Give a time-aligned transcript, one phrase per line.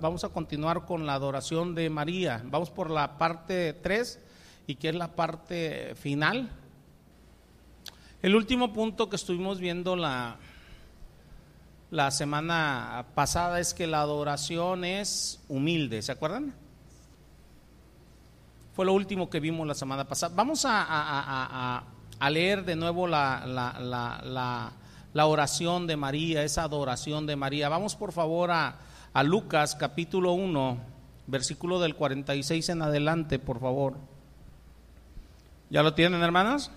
[0.00, 2.42] Vamos a continuar con la adoración de María.
[2.44, 4.18] Vamos por la parte 3
[4.66, 6.50] y que es la parte final.
[8.22, 10.36] El último punto que estuvimos viendo la,
[11.90, 16.54] la semana pasada es que la adoración es humilde, ¿se acuerdan?
[18.74, 20.34] Fue lo último que vimos la semana pasada.
[20.34, 21.84] Vamos a,
[22.30, 23.44] leer de nuevo la,
[25.12, 27.68] la, oración de María, esa adoración de María.
[27.68, 28.76] Vamos por favor a,
[29.22, 30.78] Lucas capítulo 1,
[31.26, 33.94] versículo del 46 en adelante, por favor.
[35.70, 36.70] ¿Ya lo tienen, hermanas?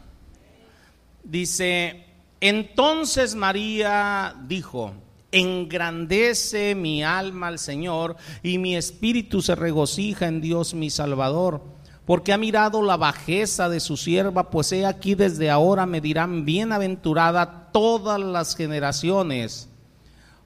[1.24, 2.06] Dice,
[2.40, 4.94] entonces María dijo,
[5.32, 11.62] engrandece mi alma al Señor y mi espíritu se regocija en Dios mi Salvador
[12.08, 16.46] porque ha mirado la bajeza de su sierva, pues he aquí desde ahora me dirán
[16.46, 19.67] bienaventurada todas las generaciones,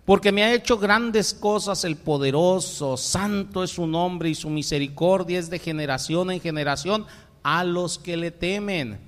[0.06, 5.40] porque me ha hecho grandes cosas el poderoso, santo es su nombre y su misericordia
[5.40, 7.06] es de generación en generación
[7.44, 9.00] a los que le temen.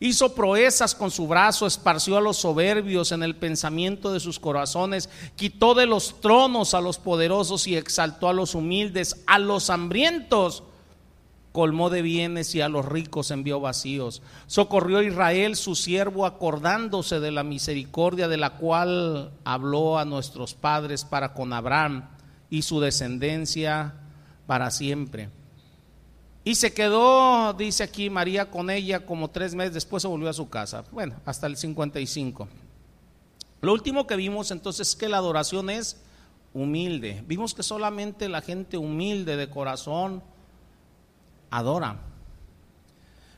[0.00, 5.08] Hizo proezas con su brazo, esparció a los soberbios en el pensamiento de sus corazones,
[5.36, 10.64] quitó de los tronos a los poderosos y exaltó a los humildes, a los hambrientos
[11.52, 14.22] colmó de bienes y a los ricos envió vacíos.
[14.46, 20.54] Socorrió a Israel, su siervo, acordándose de la misericordia de la cual habló a nuestros
[20.54, 22.08] padres para con Abraham
[22.50, 23.94] y su descendencia
[24.46, 25.28] para siempre.
[26.44, 30.32] Y se quedó, dice aquí María, con ella como tres meses, después se volvió a
[30.32, 30.84] su casa.
[30.90, 32.48] Bueno, hasta el 55.
[33.60, 36.02] Lo último que vimos entonces es que la adoración es
[36.52, 37.22] humilde.
[37.26, 40.22] Vimos que solamente la gente humilde de corazón,
[41.52, 42.00] adora.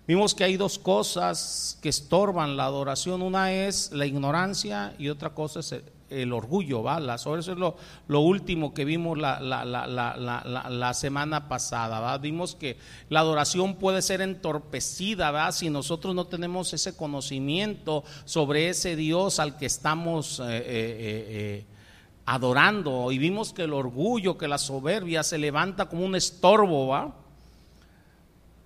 [0.06, 3.22] Vimos que hay dos cosas que estorban la adoración.
[3.22, 5.74] Una es la ignorancia y otra cosa es
[6.10, 6.98] el, orgullo, ¿va?
[7.14, 7.74] Eso es lo,
[8.20, 12.18] último que vimos la, la, semana pasada, ¿va?
[12.18, 12.76] Vimos que
[13.08, 15.50] la adoración puede ser entorpecida, ¿va?
[15.52, 21.66] Si nosotros no tenemos ese conocimiento sobre ese Dios al que estamos eh, eh, eh,
[22.26, 23.10] adorando.
[23.10, 27.23] Y vimos que el orgullo, que la soberbia se levanta como un estorbo, ¿va?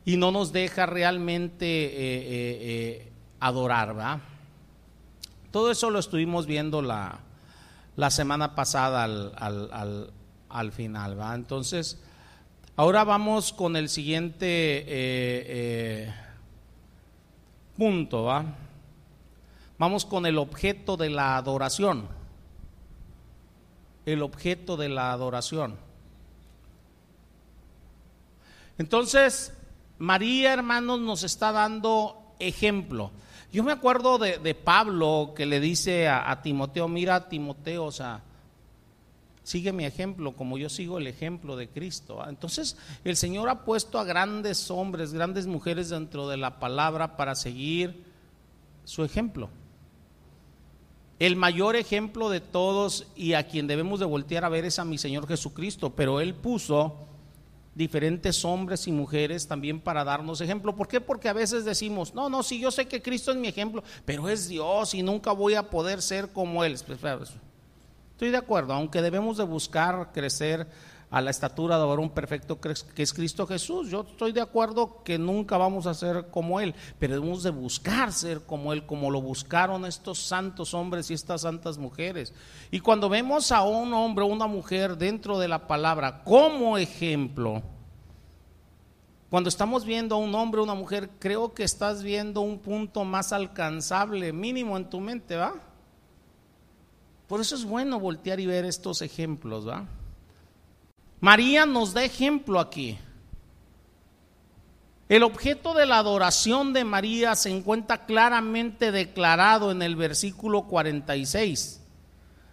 [0.09, 4.21] Y no nos deja realmente eh, eh, eh, adorar, ¿verdad?
[5.51, 7.21] Todo eso lo estuvimos viendo la,
[7.95, 10.11] la semana pasada al, al,
[10.49, 11.35] al, final, ¿va?
[11.35, 12.01] Entonces,
[12.77, 16.11] ahora vamos con el siguiente
[17.77, 18.47] punto, ¿va?
[19.77, 22.09] Vamos con el objeto de la adoración.
[24.07, 25.77] El objeto de la adoración.
[28.79, 29.53] Entonces,
[29.99, 33.11] María, hermanos, nos está dando ejemplo.
[33.53, 38.23] Yo me acuerdo de, Pablo que le dice a, Timoteo, mira Timoteo, o sea,
[39.43, 42.23] sigue mi ejemplo como yo sigo el ejemplo de Cristo.
[42.29, 47.35] Entonces el Señor ha puesto a grandes hombres, grandes mujeres dentro de la palabra para
[47.35, 48.05] seguir
[48.85, 49.49] su ejemplo.
[51.19, 54.85] El mayor ejemplo de todos y a quien debemos de voltear a ver es a
[54.85, 57.08] mi Señor Jesucristo, pero Él puso
[57.79, 60.75] diferentes hombres y mujeres también para darnos ejemplo.
[60.75, 61.01] ¿Por qué?
[61.01, 64.29] Porque a veces decimos, no, no, sí, yo sé que Cristo es mi ejemplo, pero
[64.29, 66.73] es Dios y nunca voy a poder ser como Él.
[66.73, 70.67] Estoy de acuerdo, aunque debemos de buscar crecer
[71.11, 73.89] a la estatura de varón perfecto que es Cristo Jesús.
[73.89, 78.13] Yo estoy de acuerdo que nunca vamos a ser como Él, pero debemos de buscar
[78.13, 82.35] ser como Él, como lo buscaron estos santos hombres y estas santas mujeres.
[82.71, 87.63] Y cuando vemos a un hombre o una mujer dentro de la palabra como ejemplo,
[89.31, 93.05] cuando estamos viendo a un hombre o una mujer, creo que estás viendo un punto
[93.05, 95.55] más alcanzable, mínimo en tu mente, ¿va?
[97.27, 99.87] Por eso es bueno voltear y ver estos ejemplos, ¿va?
[101.21, 102.99] María nos da ejemplo aquí.
[105.09, 111.81] El objeto de la adoración de María se encuentra claramente declarado en el versículo 46.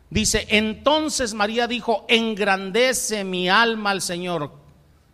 [0.09, 4.53] Dice, entonces María dijo, engrandece mi alma al Señor.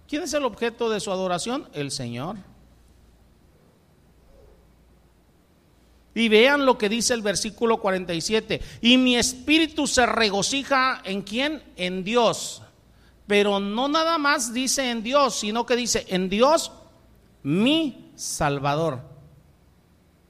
[0.08, 1.68] ¿Quién es el objeto de su adoración?
[1.74, 2.38] El Señor.
[6.14, 8.62] Y vean lo que dice el versículo 47.
[8.82, 11.64] Y mi espíritu se regocija en quién?
[11.76, 12.62] En Dios
[13.32, 16.74] pero no nada más dice en Dios, sino que dice en Dios
[17.44, 19.04] mi Salvador.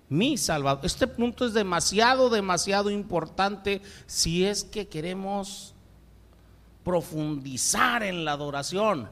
[0.07, 0.85] Mi Salvador.
[0.85, 5.73] Este punto es demasiado, demasiado importante si es que queremos
[6.83, 9.09] profundizar en la adoración.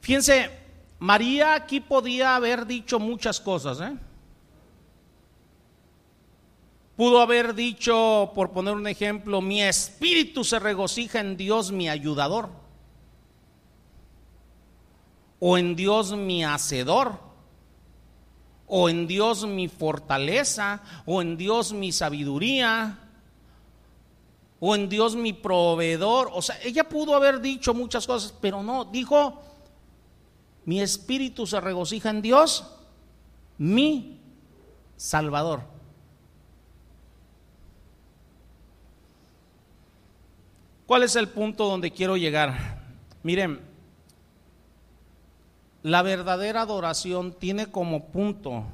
[0.00, 0.52] Fíjense,
[1.00, 3.96] María aquí podía haber dicho muchas cosas, ¿eh?
[6.96, 12.48] Pudo haber dicho, por poner un ejemplo, mi espíritu se regocija en Dios mi ayudador.
[15.38, 17.20] O en Dios mi hacedor.
[18.66, 20.82] O en Dios mi fortaleza.
[21.04, 22.98] O en Dios mi sabiduría.
[24.58, 26.30] O en Dios mi proveedor.
[26.32, 29.42] O sea, ella pudo haber dicho muchas cosas, pero no, dijo,
[30.64, 32.64] mi espíritu se regocija en Dios,
[33.58, 34.18] mi
[34.96, 35.75] Salvador.
[40.86, 42.80] ¿Cuál es el punto donde quiero llegar?
[43.24, 43.60] Miren,
[45.82, 48.64] la verdadera adoración tiene como punto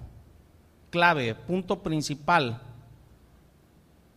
[0.90, 2.60] clave, punto principal,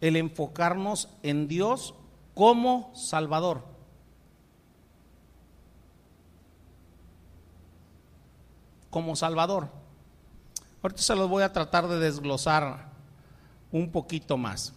[0.01, 1.95] el enfocarnos en Dios
[2.33, 3.63] como Salvador.
[8.89, 9.69] Como Salvador.
[10.83, 12.89] Ahorita se los voy a tratar de desglosar
[13.71, 14.74] un poquito más.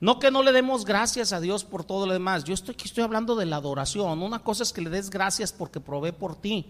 [0.00, 2.44] No que no le demos gracias a Dios por todo lo demás.
[2.44, 4.22] Yo estoy estoy hablando de la adoración.
[4.22, 6.66] Una cosa es que le des gracias porque provee por ti.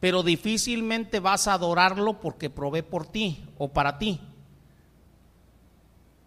[0.00, 4.20] Pero difícilmente vas a adorarlo porque provee por ti o para ti.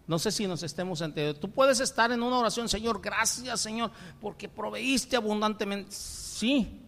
[0.06, 1.40] No sé si nos estemos entendiendo.
[1.40, 5.90] Tú puedes estar en una oración, Señor, gracias, Señor, porque proveíste abundantemente.
[5.92, 6.80] Sí,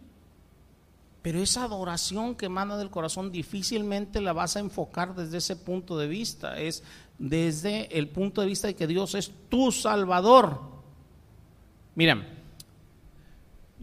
[1.27, 5.97] pero esa adoración que emana del corazón difícilmente la vas a enfocar desde ese punto
[5.97, 6.57] de vista.
[6.57, 6.83] Es
[7.17, 10.61] desde el punto de vista de que Dios es tu Salvador.
[11.95, 12.25] Miren,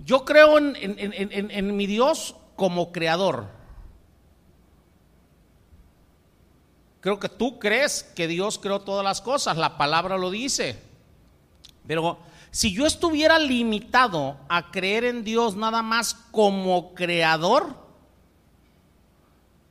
[0.07, 3.49] yo creo en, en mi Dios como creador.
[7.03, 10.79] Creo que tú crees que Dios creó todas las cosas, la palabra lo dice.
[11.87, 12.21] Pero
[12.55, 17.75] si yo estuviera limitado a creer en Dios nada más como creador,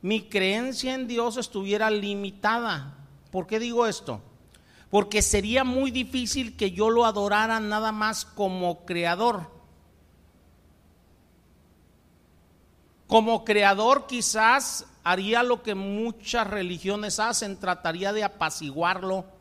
[0.01, 2.97] mi creencia en Dios estuviera limitada.
[3.31, 4.21] ¿Por qué digo esto?
[4.89, 9.49] Porque sería muy difícil que yo lo adorara nada más como creador.
[13.07, 19.32] Como creador quizás haría lo que muchas religiones hacen, trataría de apaciguarlo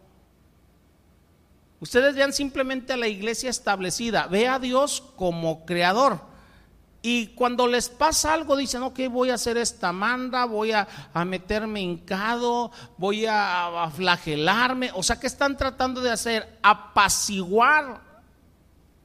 [1.83, 6.21] Ustedes vean simplemente a la iglesia establecida, ve a Dios como creador.
[7.03, 10.87] Y cuando les pasa algo, dicen, ok, voy a hacer esta manda, voy a,
[11.27, 14.93] meterme hincado, voy a, a, flagelarme.
[14.95, 16.57] O sea, ¿qué están tratando de hacer?
[16.63, 18.01] Apaciguar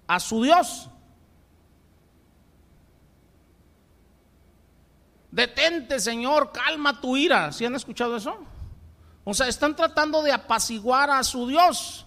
[0.06, 0.88] a su Dios.
[5.32, 7.52] Detente, Señor, calma tu ira.
[7.52, 8.38] ¿Sí han escuchado eso?
[9.24, 12.07] O sea, están tratando de apaciguar a su Dios.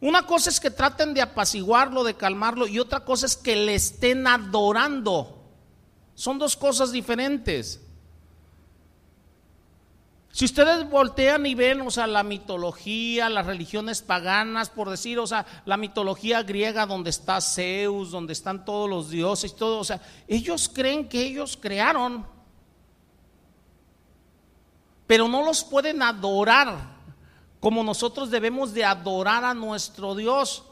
[0.00, 3.74] Una cosa es que traten de apaciguarlo, de calmarlo, y otra cosa es que le
[3.74, 5.42] estén adorando.
[6.14, 7.80] Son dos cosas diferentes.
[10.30, 15.26] Si ustedes voltean y ven, o sea, la mitología, las religiones paganas, por decir, o
[15.26, 20.00] sea, la mitología griega donde está Zeus, donde están todos los dioses todo, o sea,
[20.28, 22.24] ellos creen que ellos crearon,
[25.08, 26.97] pero no los pueden adorar
[27.60, 30.64] como nosotros debemos de adorar a nuestro Dios.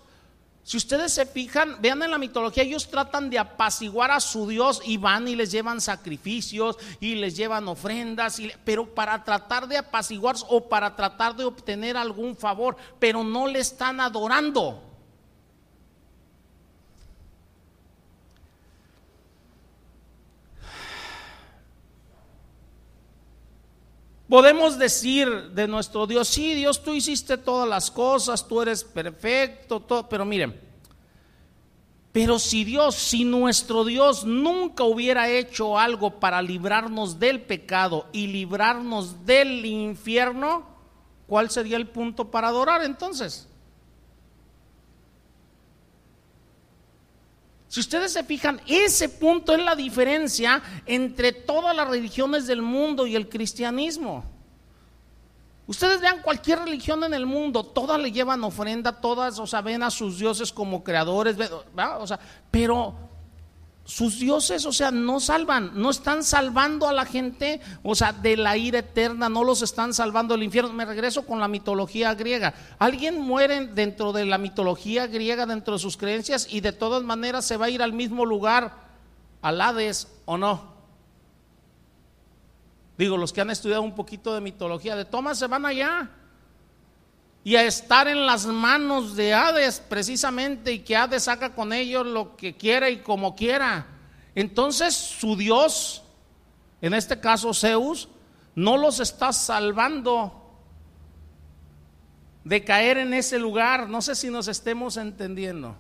[0.62, 4.82] Si ustedes se fijan, vean en la mitología, ellos tratan de apaciguar a su Dios
[4.84, 10.34] y van y les llevan sacrificios y les llevan ofrendas, pero para tratar de apaciguar
[10.48, 14.85] o para tratar de obtener algún favor, pero no le están adorando.
[24.28, 29.78] Podemos decir de nuestro Dios, sí, Dios, tú hiciste todas las cosas, tú eres perfecto,
[29.78, 30.60] todo, pero miren,
[32.10, 38.26] pero si Dios, si nuestro Dios nunca hubiera hecho algo para librarnos del pecado y
[38.26, 40.66] librarnos del infierno,
[41.28, 43.46] ¿cuál sería el punto para adorar entonces?
[47.68, 53.06] Si ustedes se fijan, ese punto es la diferencia entre todas las religiones del mundo
[53.06, 54.24] y el cristianismo.
[55.66, 59.82] Ustedes vean cualquier religión en el mundo, todas le llevan ofrenda, todas, o sea, ven
[59.82, 61.36] a sus dioses como creadores,
[62.52, 62.94] pero
[63.86, 68.36] sus dioses, o sea, no salvan, no están salvando a la gente, o sea, de
[68.36, 70.72] la ira eterna, no los están salvando del infierno.
[70.72, 72.52] Me regreso con la mitología griega.
[72.80, 77.44] Alguien muere dentro de la mitología griega, dentro de sus creencias, y de todas maneras
[77.44, 78.74] se va a ir al mismo lugar,
[79.40, 80.74] al Hades, o no.
[82.98, 86.10] Digo, los que han estudiado un poquito de mitología, de Tomás se van allá
[87.46, 92.04] y a estar en las manos de Hades precisamente y que Hades haga con ellos
[92.04, 93.86] lo que quiera y como quiera.
[94.34, 96.02] Entonces su Dios,
[96.80, 98.08] en este caso Zeus,
[98.56, 100.58] no los está salvando
[102.42, 103.88] de caer en ese lugar.
[103.88, 105.76] No sé si nos estemos entendiendo.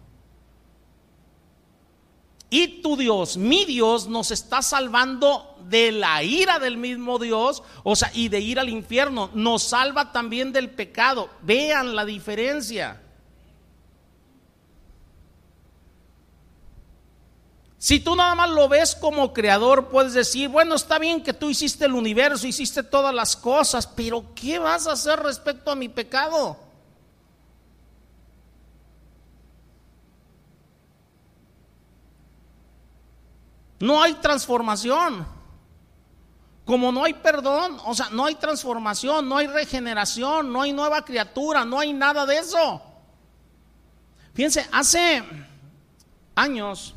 [2.48, 7.96] Y tu Dios, mi Dios, nos está salvando de la ira del mismo Dios, o
[7.96, 9.30] sea, y de ir al infierno.
[9.34, 11.28] Nos salva también del pecado.
[11.42, 13.02] Vean la diferencia.
[17.78, 21.50] Si tú nada más lo ves como creador, puedes decir, bueno, está bien que tú
[21.50, 25.88] hiciste el universo, hiciste todas las cosas, pero ¿qué vas a hacer respecto a mi
[25.88, 26.65] pecado?
[33.80, 35.26] No hay transformación.
[36.64, 41.04] Como no hay perdón, o sea, no hay transformación, no hay regeneración, no hay nueva
[41.04, 42.82] criatura, no hay nada de eso.
[44.34, 45.22] Fíjense, hace
[46.34, 46.96] años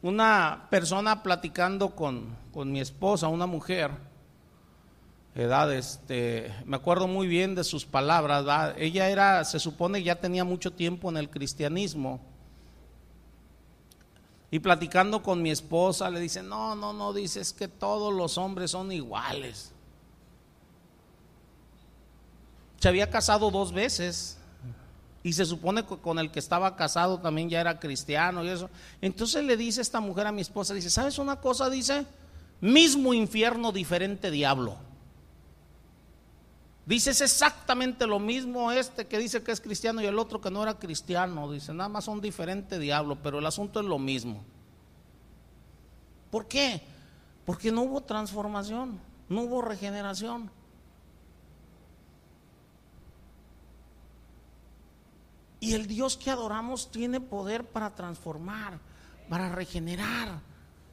[0.00, 3.90] una persona platicando con, mi esposa, una mujer,
[5.34, 10.44] edad, este, me acuerdo muy bien de sus palabras, ella era, se supone ya tenía
[10.44, 12.20] mucho tiempo en el cristianismo,
[14.54, 18.38] y platicando con mi esposa le dice, no, no, no, dice, es que todos los
[18.38, 19.72] hombres son iguales.
[22.78, 24.38] Se había casado dos veces
[25.24, 28.70] y se supone que con el que estaba casado también ya era cristiano y eso.
[29.00, 31.68] Entonces le dice esta mujer a mi esposa, dice, ¿sabes una cosa?
[31.68, 32.06] Dice,
[32.60, 34.76] mismo infierno, diferente diablo.
[36.86, 40.50] Dice, es exactamente lo mismo este que dice que es cristiano y el otro que
[40.50, 41.50] no era cristiano.
[41.50, 44.44] Dice, nada más son diferente diablo, pero el asunto es lo mismo.
[46.30, 46.82] ¿Por qué?
[47.46, 50.50] Porque no hubo transformación, no hubo regeneración.
[55.60, 58.78] Y el Dios que adoramos tiene poder para transformar,
[59.30, 60.40] para regenerar,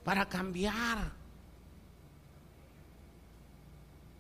[0.06, 1.21] para cambiar.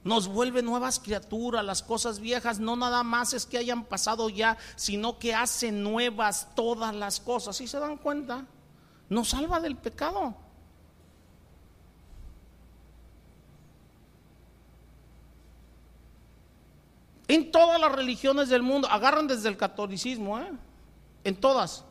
[0.03, 4.57] Nos vuelve nuevas criaturas, las cosas viejas no nada más es que hayan pasado ya,
[4.75, 7.55] sino que hace nuevas todas las cosas.
[7.55, 8.45] ¿Sí se dan cuenta?
[9.09, 10.35] Nos salva del pecado.
[17.27, 20.51] En todas las religiones del mundo, agarran desde el catolicismo, ¿eh?
[21.23, 21.85] en todas,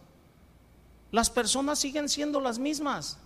[1.11, 3.17] las personas siguen siendo las mismas,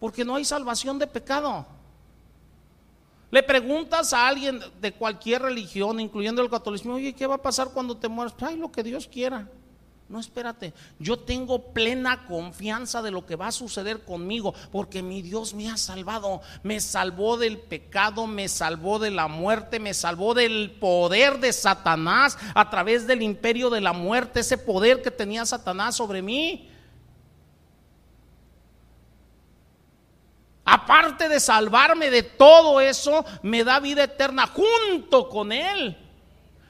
[0.00, 1.66] porque no hay salvación de pecado.
[3.30, 7.68] Le preguntas a alguien de cualquier religión, incluyendo el catolicismo, oye, ¿qué va a pasar
[7.72, 8.34] cuando te mueras?
[8.40, 9.48] Ay, lo que Dios quiera.
[10.08, 15.22] No, espérate, yo tengo plena confianza de lo que va a suceder conmigo, porque mi
[15.22, 20.34] Dios me ha salvado, me salvó del pecado, me salvó de la muerte, me salvó
[20.34, 25.46] del poder de Satanás a través del imperio de la muerte, ese poder que tenía
[25.46, 26.69] Satanás sobre mí.
[30.72, 35.98] Aparte de salvarme de todo eso, me da vida eterna junto con Él,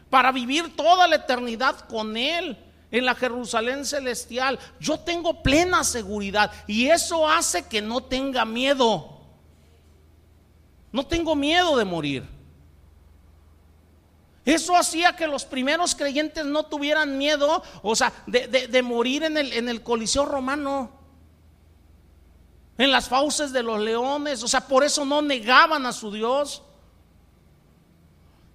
[0.08, 2.56] para vivir toda la eternidad con Él
[2.90, 4.58] en la Jerusalén celestial.
[4.80, 9.20] Yo tengo plena seguridad y eso hace que no tenga miedo.
[10.92, 12.26] No tengo miedo de morir.
[14.46, 19.52] Eso hacía que los primeros creyentes no tuvieran miedo, o sea, de, morir en el,
[19.52, 20.99] en el Coliseo romano,
[22.80, 26.62] en las fauces de los leones, o sea, por eso no negaban a su Dios.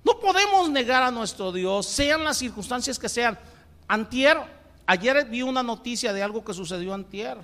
[0.03, 3.37] No podemos negar a nuestro Dios, sean las circunstancias que sean.
[3.87, 4.39] Antier,
[4.87, 7.37] ayer vi una noticia de algo que sucedió antier.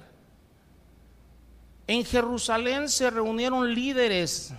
[1.85, 4.51] En Jerusalén se reunieron líderes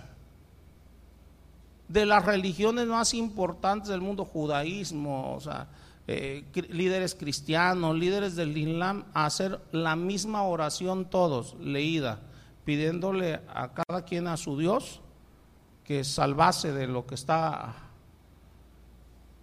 [1.89, 5.67] de las religiones más importantes del mundo, judaísmo, o sea,
[6.07, 12.19] eh, líderes cristianos, líderes del Islam, a hacer la misma oración todos, leída,
[12.65, 15.01] pidiéndole a cada quien a su Dios
[15.83, 17.75] que salvase de lo que está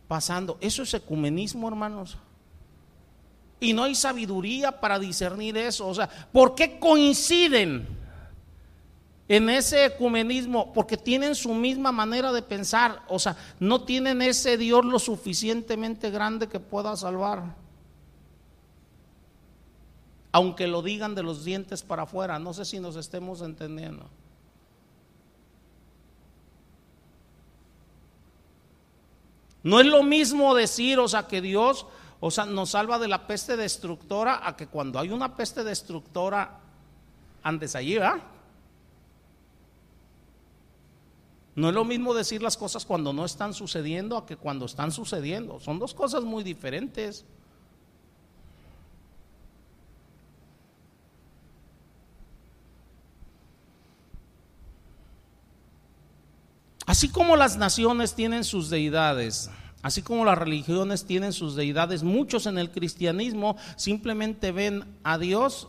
[0.09, 0.59] pasando.
[0.61, 2.19] Eso es ecumenismo, hermanos.
[3.61, 5.87] Y no hay sabiduría para discernir eso.
[5.87, 8.00] O sea, ¿por qué coinciden
[9.31, 10.73] en ese ecumenismo?
[10.73, 13.05] Porque tienen su misma manera de pensar.
[13.07, 17.55] O sea, no tienen ese Dios lo suficientemente grande que pueda salvar.
[20.33, 22.41] Aunque lo digan de los dientes para afuera.
[22.41, 24.11] No sé si nos estemos entendiendo.
[29.63, 31.87] No es lo mismo decir, o sea, que Dios
[32.19, 36.59] o sea, nos salva de la peste destructora a que cuando hay una peste destructora
[37.45, 38.21] andes allí, ¿verdad?
[41.57, 44.93] No es lo mismo decir las cosas cuando no están sucediendo a que cuando están
[44.93, 45.59] sucediendo.
[45.61, 47.25] Son dos cosas muy diferentes.
[56.87, 59.49] Así como las naciones tienen sus deidades,
[59.81, 65.69] así como las religiones tienen sus deidades, muchos en el cristianismo simplemente ven a Dios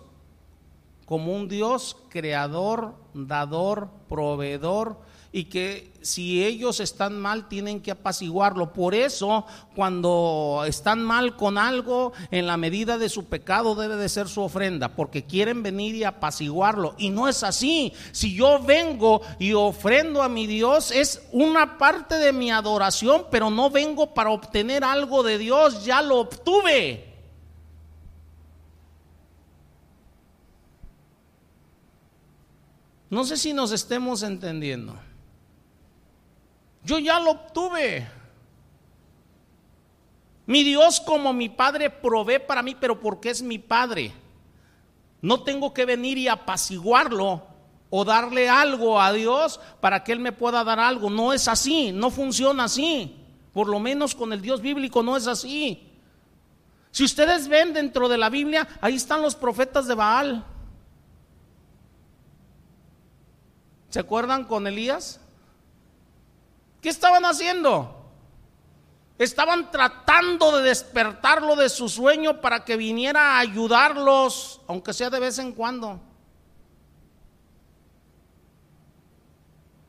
[1.06, 5.00] como un Dios creador, dador, proveedor,
[5.34, 8.74] y que si ellos están mal tienen que apaciguarlo.
[8.74, 9.46] Por eso,
[9.76, 14.42] cuando están mal con algo, en la medida de su pecado debe de ser su
[14.42, 16.96] ofrenda, porque quieren venir y apaciguarlo.
[16.98, 17.94] Y no es así.
[18.12, 23.50] Si yo vengo y ofrendo a mi Dios, es una parte de mi adoración, pero
[23.50, 27.08] no vengo para obtener algo de Dios, ya lo obtuve.
[33.10, 34.98] No sé si nos estemos entendiendo.
[36.84, 38.08] Yo ya lo obtuve.
[40.46, 44.12] Mi Dios como mi Padre provee para mí, pero porque es mi Padre.
[45.22, 47.44] No tengo que venir y apaciguarlo
[47.90, 51.10] o darle algo a Dios para que Él me pueda dar algo.
[51.10, 53.16] No es así, no funciona así.
[53.54, 55.88] Por lo menos con el Dios bíblico no es así.
[56.92, 60.46] Si ustedes ven dentro de la Biblia, ahí están los profetas de Baal.
[63.90, 65.20] ¿Se acuerdan con Elías?
[66.82, 67.98] ¿Qué estaban haciendo?
[69.18, 75.20] Estaban tratando de despertarlo de su sueño para que viniera a ayudarlos, aunque sea de
[75.20, 76.02] vez en cuando.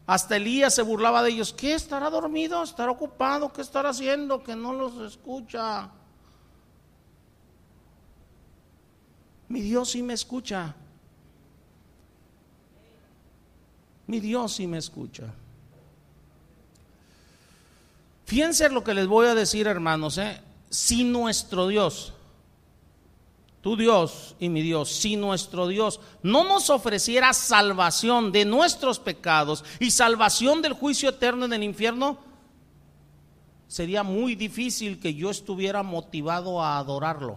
[0.06, 1.54] Hasta Elías se burlaba de ellos.
[1.54, 2.62] ¿Qué estará dormido?
[2.62, 3.50] ¿Estará ocupado?
[3.50, 4.42] ¿Qué estará haciendo?
[4.42, 5.88] Que no los escucha.
[9.48, 10.74] Mi Dios sí me escucha.
[14.06, 15.32] Mi Dios sí me escucha.
[18.32, 20.16] Fíjense lo que les voy a decir, hermanos.
[20.16, 20.40] ¿eh?
[20.70, 22.14] Si nuestro Dios,
[23.60, 29.66] tu Dios y mi Dios, si nuestro Dios no nos ofreciera salvación de nuestros pecados
[29.80, 32.16] y salvación del juicio eterno en el infierno,
[33.68, 37.36] sería muy difícil que yo estuviera motivado a adorarlo.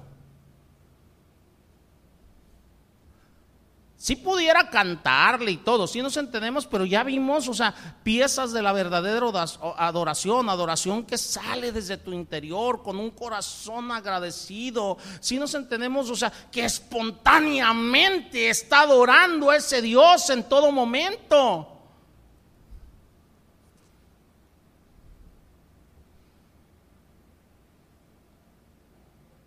[4.05, 8.61] Si pudiera cantarle y todo, si nos entendemos, pero ya vimos, o sea, piezas de
[8.61, 9.25] la verdadera
[9.79, 14.99] adoración, adoración que sale desde tu interior con un corazón agradecido.
[15.19, 21.67] Si nos entendemos, o sea, que espontáneamente está adorando a ese Dios en todo momento.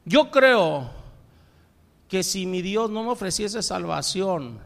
[0.05, 0.98] Yo creo
[2.09, 4.59] que si mi Dios no me ofreciese salvación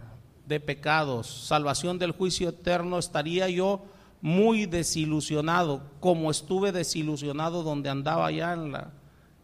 [0.47, 3.83] de pecados, salvación del juicio eterno, estaría yo
[4.21, 8.93] muy desilusionado, como estuve desilusionado donde andaba ya en la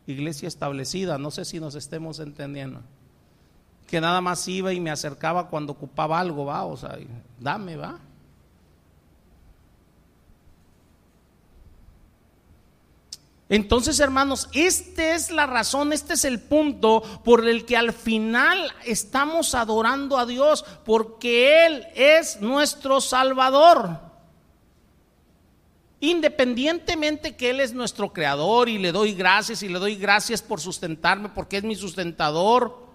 [0.06, 1.18] iglesia establecida.
[1.18, 2.82] No sé si nos estemos entendiendo.
[3.88, 6.96] Que nada más iba y me acercaba cuando ocupaba algo, va, o sea,
[7.40, 7.98] dame, va.
[13.50, 18.72] Entonces, hermanos, esta es la razón, este es el punto por el que al final
[18.84, 24.00] estamos adorando a Dios, porque Él es nuestro Salvador.
[26.00, 30.60] Independientemente que Él es nuestro creador y le doy gracias y le doy gracias por
[30.60, 32.86] sustentarme porque es mi sustentador,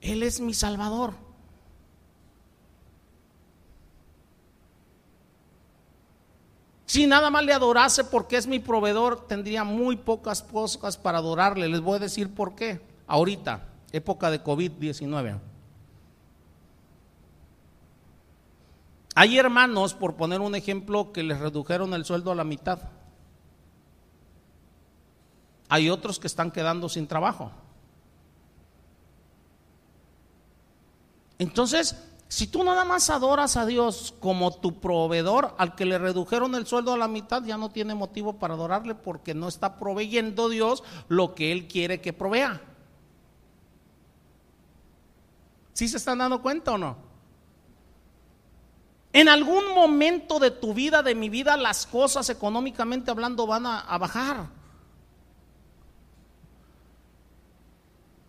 [0.00, 1.25] Él es mi Salvador.
[6.96, 11.68] Si nada más le adorase porque es mi proveedor, tendría muy pocas cosas para adorarle.
[11.68, 12.80] Les voy a decir por qué.
[13.06, 15.38] Ahorita, época de COVID-19.
[19.14, 22.78] Hay hermanos, por poner un ejemplo, que les redujeron el sueldo a la mitad.
[25.68, 27.52] Hay otros que están quedando sin trabajo.
[31.38, 31.94] Entonces,
[32.28, 36.66] si tú nada más adoras a Dios como tu proveedor, al que le redujeron el
[36.66, 40.82] sueldo a la mitad, ya no tiene motivo para adorarle porque no está proveyendo Dios
[41.08, 42.60] lo que Él quiere que provea.
[45.72, 46.96] ¿Sí se están dando cuenta o no?
[49.12, 53.80] En algún momento de tu vida, de mi vida, las cosas económicamente hablando van a,
[53.80, 54.55] a bajar.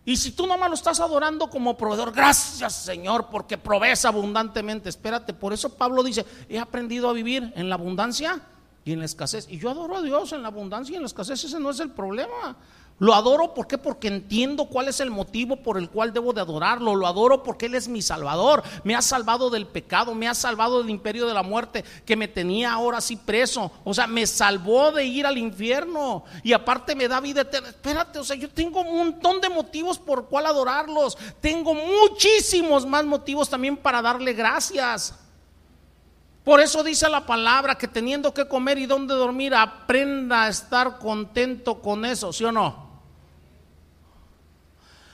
[0.08, 4.88] Y si tú nomás lo estás adorando como proveedor, gracias Señor, porque provees abundantemente.
[4.88, 8.40] Espérate, por eso Pablo dice, he aprendido a vivir en la abundancia
[8.86, 9.48] y en la escasez.
[9.50, 11.82] Y yo adoro a Dios en la abundancia y en la escasez, ese no es
[11.82, 12.56] el problema.
[13.00, 13.78] Lo adoro ¿por qué?
[13.78, 16.96] porque entiendo cuál es el motivo por el cual debo de adorarlo.
[16.96, 18.64] Lo adoro porque Él es mi salvador.
[18.84, 22.28] Me ha salvado del pecado, me ha salvado del imperio de la muerte que me
[22.28, 23.72] tenía ahora sí preso.
[23.84, 27.70] O sea, me salvó de ir al infierno y aparte me da vida eterna.
[27.70, 31.20] Espérate, o sea, yo tengo un montón de motivos por cuál adorarlos.
[31.40, 35.14] Tengo muchísimos más motivos también para darle gracias.
[36.44, 40.98] Por eso dice la palabra que teniendo que comer y dónde dormir, aprenda a estar
[40.98, 42.87] contento con eso, ¿sí o no?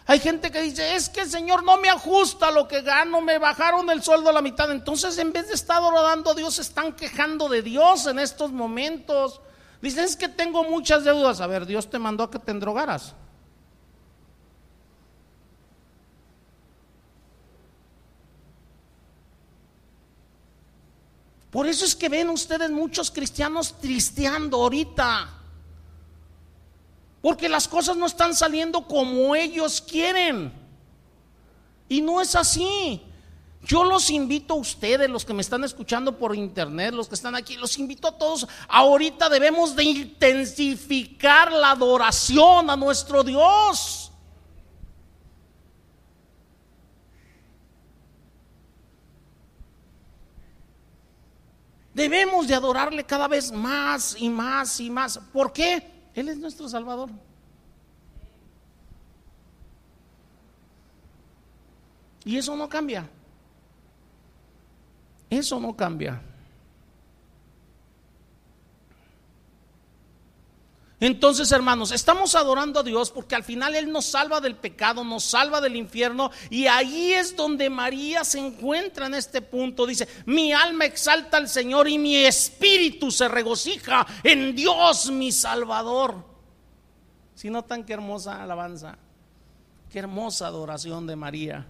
[0.06, 3.38] Hay gente que dice, es que el Señor no me ajusta lo que gano, me
[3.38, 4.70] bajaron el sueldo a la mitad.
[4.70, 9.40] Entonces, en vez de estar adorando a Dios, están quejando de Dios en estos momentos.
[9.82, 11.40] Dicen, es que tengo muchas deudas.
[11.40, 13.16] A ver, Dios te mandó a que te endrogaras.
[21.50, 25.43] Por eso es que ven ustedes muchos cristianos tristeando ahorita.
[27.24, 30.52] Porque las cosas no están saliendo como ellos quieren.
[31.88, 33.02] Y no es así.
[33.62, 37.34] Yo los invito a ustedes, los que me están escuchando por internet, los que están
[37.34, 38.46] aquí, los invito a todos.
[38.68, 44.12] Ahorita debemos de intensificar la adoración a nuestro Dios.
[51.94, 55.18] Debemos de adorarle cada vez más y más y más.
[55.32, 55.93] ¿Por qué?
[56.16, 57.10] Él es nuestro Salvador.
[62.26, 63.10] Y eso no cambia.
[65.30, 66.22] Eso no cambia.
[71.04, 75.26] Entonces, hermanos, estamos adorando a Dios porque al final Él nos salva del pecado, nos
[75.26, 79.86] salva del infierno y ahí es donde María se encuentra en este punto.
[79.86, 86.26] Dice, mi alma exalta al Señor y mi espíritu se regocija en Dios mi Salvador.
[87.36, 88.98] Si no tan que hermosa alabanza,
[89.90, 91.68] qué hermosa adoración de María.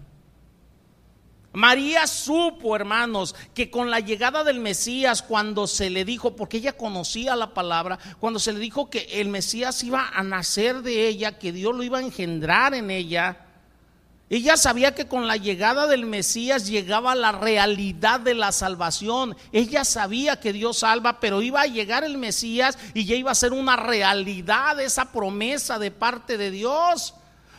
[1.54, 6.76] María supo, hermanos, que con la llegada del Mesías, cuando se le dijo, porque ella
[6.76, 11.38] conocía la palabra, cuando se le dijo que el Mesías iba a nacer de ella,
[11.38, 13.38] que Dios lo iba a engendrar en ella,
[14.30, 19.36] ella sabía que con la llegada del Mesías llegaba la realidad de la salvación.
[19.52, 23.36] Ella sabía que Dios salva, pero iba a llegar el Mesías y ya iba a
[23.36, 27.14] ser una realidad esa promesa de parte de Dios.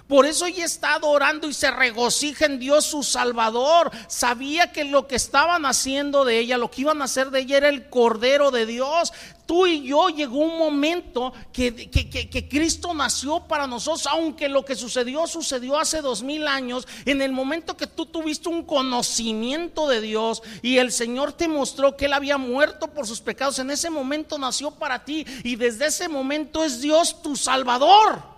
[0.08, 3.90] Por eso ella está adorando y se regocija en Dios su Salvador.
[4.08, 7.58] Sabía que lo que estaban haciendo de ella, lo que iban a hacer de ella
[7.58, 9.12] era el Cordero de Dios.
[9.48, 14.76] Tú y yo llegó un momento que, que, Cristo nació para nosotros, aunque lo que
[14.76, 16.88] sucedió sucedió hace dos mil años.
[17.06, 21.98] En el momento que tú tuviste un conocimiento de Dios y el Señor te mostró
[21.98, 25.88] que Él había muerto por sus pecados, en ese momento nació para ti y desde
[25.88, 28.35] ese momento es Dios tu Salvador.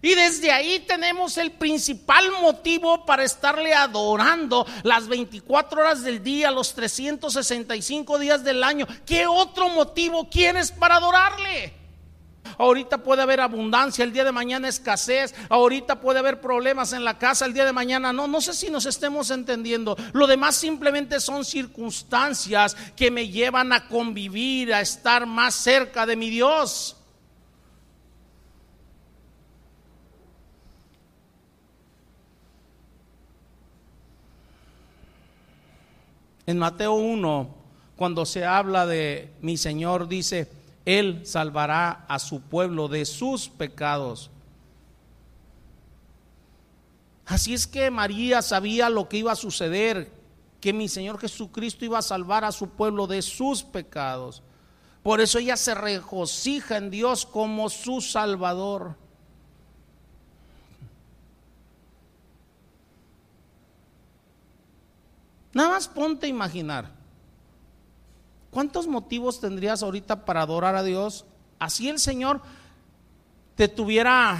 [0.00, 6.52] Y desde ahí tenemos el principal motivo para estarle adorando las 24 horas del día,
[6.52, 8.86] los 365 días del año.
[9.04, 11.74] ¿Qué otro motivo quieres para adorarle?
[12.56, 17.18] Ahorita puede haber abundancia, el día de mañana escasez, ahorita puede haber problemas en la
[17.18, 19.96] casa, el día de mañana no, no sé si nos estemos entendiendo.
[20.12, 26.16] Lo demás simplemente son circunstancias que me llevan a convivir, a estar más cerca de
[26.16, 26.97] mi Dios.
[36.48, 37.46] En Mateo 1,
[37.94, 40.50] cuando se habla de mi Señor, dice,
[40.86, 44.30] Él salvará a su pueblo de sus pecados.
[47.26, 50.10] Así es que María sabía lo que iba a suceder,
[50.58, 54.42] que mi Señor Jesucristo iba a salvar a su pueblo de sus pecados.
[55.02, 58.96] Por eso ella se regocija en Dios como su Salvador.
[65.52, 66.90] Nada más ponte a imaginar.
[68.50, 71.24] ¿Cuántos motivos tendrías ahorita para adorar a Dios?
[71.58, 72.40] Así el Señor
[73.54, 74.38] te tuviera,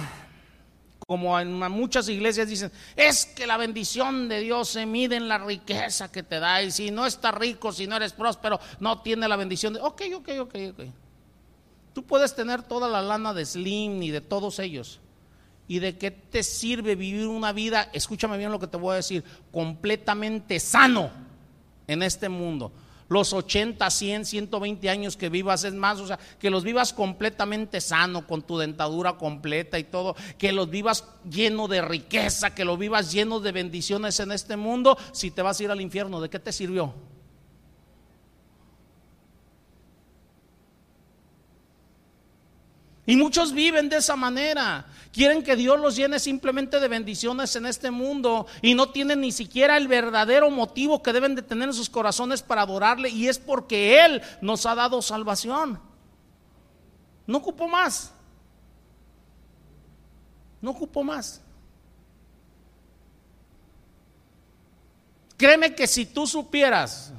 [1.05, 5.37] como en muchas iglesias dicen, es que la bendición de Dios se mide en la
[5.37, 6.63] riqueza que te da.
[6.63, 9.81] Y si no estás rico, si no eres próspero, no tiene la bendición de...
[9.81, 10.79] Ok, ok, ok, ok.
[11.93, 14.99] Tú puedes tener toda la lana de Slim y de todos ellos
[15.69, 18.95] ¿Y de qué te sirve vivir una vida, escúchame bien lo que te voy a
[18.95, 21.11] decir, completamente sano
[21.85, 22.71] en este mundo?
[23.07, 27.81] Los 80, 100, 120 años que vivas es más, o sea, que los vivas completamente
[27.81, 32.79] sano, con tu dentadura completa y todo, que los vivas lleno de riqueza, que los
[32.79, 36.31] vivas lleno de bendiciones en este mundo, si te vas a ir al infierno, ¿de
[36.31, 36.95] qué te sirvió?
[43.09, 44.85] Y muchos viven de esa manera.
[45.11, 49.31] Quieren que Dios los llene simplemente de bendiciones en este mundo y no tienen ni
[49.31, 53.39] siquiera el verdadero motivo que deben de tener en sus corazones para adorarle y es
[53.39, 55.79] porque Él nos ha dado salvación.
[57.25, 58.11] No ocupo más.
[60.61, 61.41] No ocupo más.
[65.35, 67.11] Créeme que si tú supieras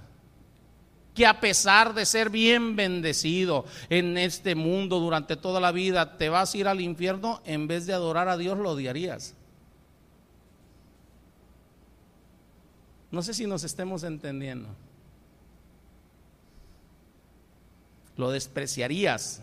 [1.14, 6.28] que a pesar de ser bien bendecido en este mundo durante toda la vida, te
[6.28, 9.34] vas a ir al infierno, en vez de adorar a Dios lo odiarías.
[13.10, 14.68] No sé si nos estemos entendiendo.
[18.16, 19.42] Lo despreciarías.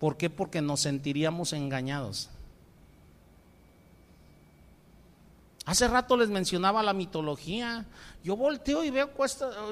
[0.00, 0.28] ¿Por qué?
[0.28, 2.30] Porque nos sentiríamos engañados.
[5.68, 7.84] Hace rato les mencionaba la mitología.
[8.24, 9.10] Yo volteo y veo,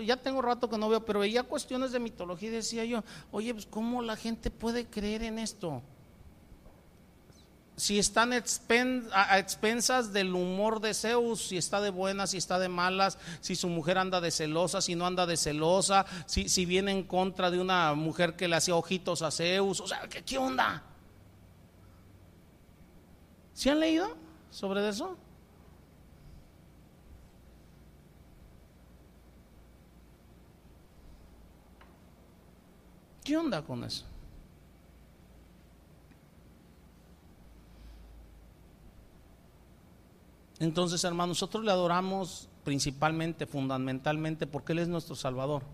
[0.04, 3.54] ya tengo rato que no veo, pero veía cuestiones de mitología y decía yo, oye,
[3.54, 5.82] pues ¿cómo la gente puede creer en esto?
[7.76, 12.68] Si están a expensas del humor de Zeus, si está de buenas, si está de
[12.68, 16.90] malas, si su mujer anda de celosa, si no anda de celosa, si, si viene
[16.90, 20.82] en contra de una mujer que le hacía ojitos a Zeus, o sea, ¿qué, onda?
[23.54, 24.14] ¿Sí han leído
[24.50, 25.16] sobre eso?
[33.26, 34.04] ¿Qué onda con eso?
[40.60, 45.64] Entonces, hermano, nosotros le adoramos principalmente, fundamentalmente, porque Él es nuestro Salvador.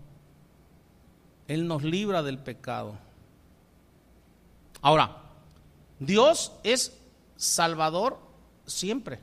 [1.47, 2.95] Él nos libra del pecado.
[4.81, 5.15] Ahora,
[5.99, 6.99] Dios es
[7.35, 8.17] Salvador
[8.65, 9.19] siempre.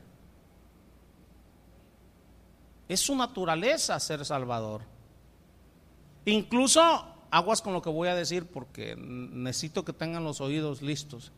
[2.87, 4.83] Es su naturaleza ser Salvador.
[6.23, 11.31] Incluso aguas con lo que voy a decir porque necesito que tengan los oídos listos.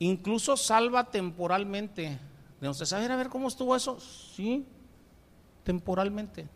[0.00, 2.18] Incluso salva temporalmente.
[2.60, 3.98] De usted, a ver, a ver cómo estuvo eso.
[4.00, 4.66] Sí,
[5.64, 6.48] temporalmente.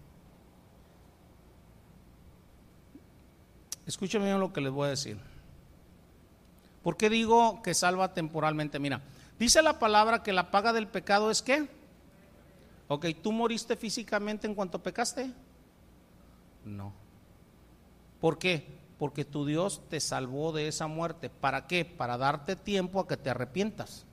[3.87, 5.19] Escúcheme bien lo que les voy a decir.
[6.83, 8.79] ¿Por qué digo que salva temporalmente?
[8.79, 9.01] Mira,
[9.39, 11.69] dice la palabra que la paga del pecado es qué?
[12.89, 15.33] Ok, ¿tú moriste físicamente en cuanto pecaste?
[16.65, 17.04] No.
[18.25, 18.67] ¿Por qué?
[18.99, 21.29] Porque tu Dios te salvó de esa muerte.
[21.29, 21.85] ¿Para qué?
[21.85, 24.07] Para darte tiempo a que te arrepientas.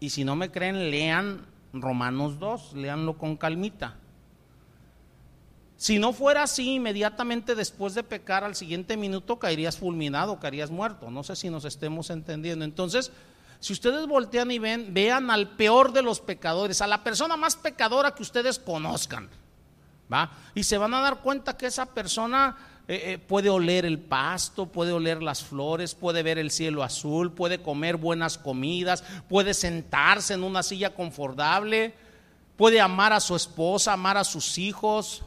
[0.00, 3.94] Y si no me creen, lean Romanos 2, leanlo con calmita.
[5.76, 11.12] Si no fuera así, inmediatamente después de pecar, al siguiente minuto caerías fulminado, caerías muerto.
[11.12, 12.64] No sé si nos estemos entendiendo.
[12.64, 13.12] Entonces,
[13.60, 17.54] si ustedes voltean y ven, vean al peor de los pecadores, a la persona más
[17.54, 19.30] pecadora que ustedes conozcan.
[20.54, 22.56] Y se van a dar cuenta que esa persona
[22.88, 27.32] eh, eh, puede oler el pasto, puede oler las flores, puede ver el cielo azul,
[27.32, 31.94] puede comer buenas comidas, puede sentarse en una silla confortable,
[32.56, 35.22] puede amar a su esposa, amar a sus hijos,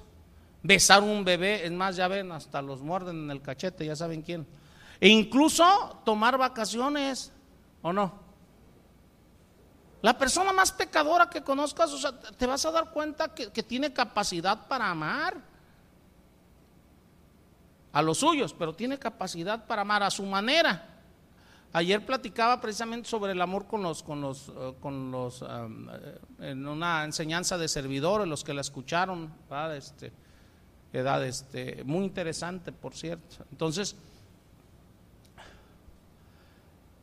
[0.63, 4.23] besar un bebé, es más, ya ven, hasta los muerden en el cachete, ya saben
[4.23, 4.47] quién.
[4.99, 7.31] E incluso tomar vacaciones,
[7.83, 8.20] ¿o no?
[10.01, 13.93] La persona más pecadora que conozcas, o sea, te vas a dar cuenta que, tiene
[13.93, 15.37] capacidad para amar
[17.93, 20.87] a los suyos, pero tiene capacidad para amar a su manera.
[21.73, 26.67] Ayer platicaba precisamente sobre el amor con los, con los, eh, con los, eh, en
[26.67, 29.31] una enseñanza de servidores, los que la escucharon,
[29.75, 30.11] este,
[30.91, 33.45] edad, este, muy interesante, por cierto.
[33.51, 33.95] Entonces,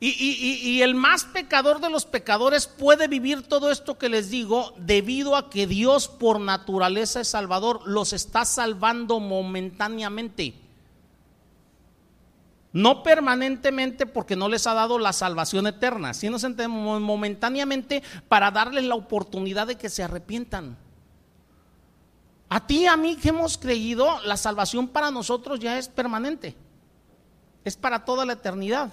[0.01, 5.35] y, el más pecador de los pecadores puede vivir todo esto que les digo debido
[5.35, 10.55] a que Dios por naturaleza es salvador, los está salvando momentáneamente.
[12.73, 18.95] No permanentemente porque no les ha dado la salvación eterna, sino momentáneamente para darles la
[18.95, 20.77] oportunidad de que se arrepientan.
[22.51, 26.55] A ti, a mí que hemos creído, la salvación para nosotros ya es permanente,
[27.65, 28.93] es para toda la eternidad.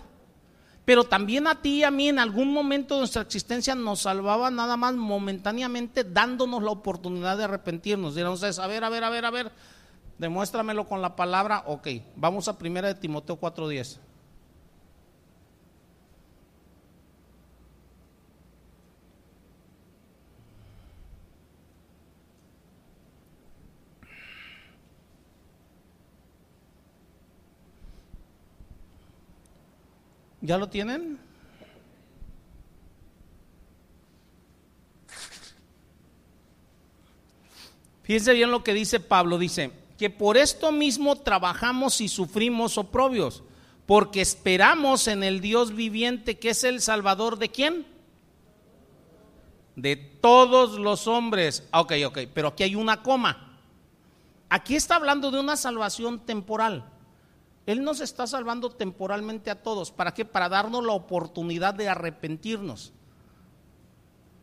[0.86, 4.52] Pero también a ti y a mí en algún momento de nuestra existencia nos salvaba
[4.52, 8.14] nada más momentáneamente dándonos la oportunidad de arrepentirnos.
[8.14, 9.52] Dirán a ver, a ver, a ver, a ver,
[10.20, 11.64] demuéstramelo con la palabra.
[11.66, 14.05] Ok, vamos a primera de Timoteo 4.10.
[30.46, 31.18] ¿Ya lo tienen?
[38.04, 43.44] Fíjense bien lo que dice Pablo, dice que por esto mismo trabajamos y sufrimos oprobios,
[43.88, 47.88] porque esperamos en el Dios viviente que es el Salvador de quién?
[49.76, 51.68] De todos los hombres.
[51.72, 53.58] Ah, ok, ok, pero aquí hay una coma.
[54.50, 56.86] Aquí está hablando de una salvación temporal.
[57.66, 59.92] Él nos está salvando temporalmente a todos.
[59.92, 60.24] ¿Para qué?
[60.26, 62.94] Para darnos la oportunidad de arrepentirnos.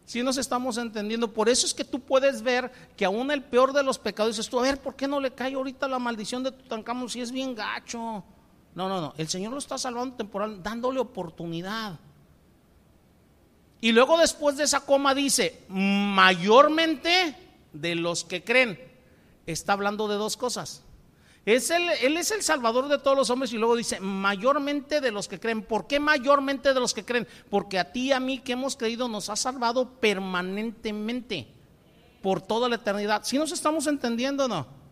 [0.05, 3.73] Si nos estamos entendiendo, por eso es que tú puedes ver que aún el peor
[3.73, 6.43] de los pecados dices tú, a ver, ¿por qué no le cae ahorita la maldición
[6.43, 8.25] de Tutankamón si es bien gacho?
[8.75, 11.99] No, no, no, el Señor lo está salvando temporal, dándole oportunidad.
[13.81, 17.37] Y luego después de esa coma dice, mayormente
[17.73, 18.79] de los que creen.
[19.47, 20.83] Está hablando de dos cosas.
[21.45, 25.27] Es él es el salvador de todos los hombres y luego dice, mayormente de los
[25.27, 25.63] que creen.
[25.63, 27.27] ¿Por qué mayormente de los que creen?
[27.51, 31.49] Porque a ti y a mí que hemos creído nos ha salvado permanentemente
[32.23, 33.25] por toda la eternidad.
[33.25, 34.83] Si nos estamos entendiendo o no?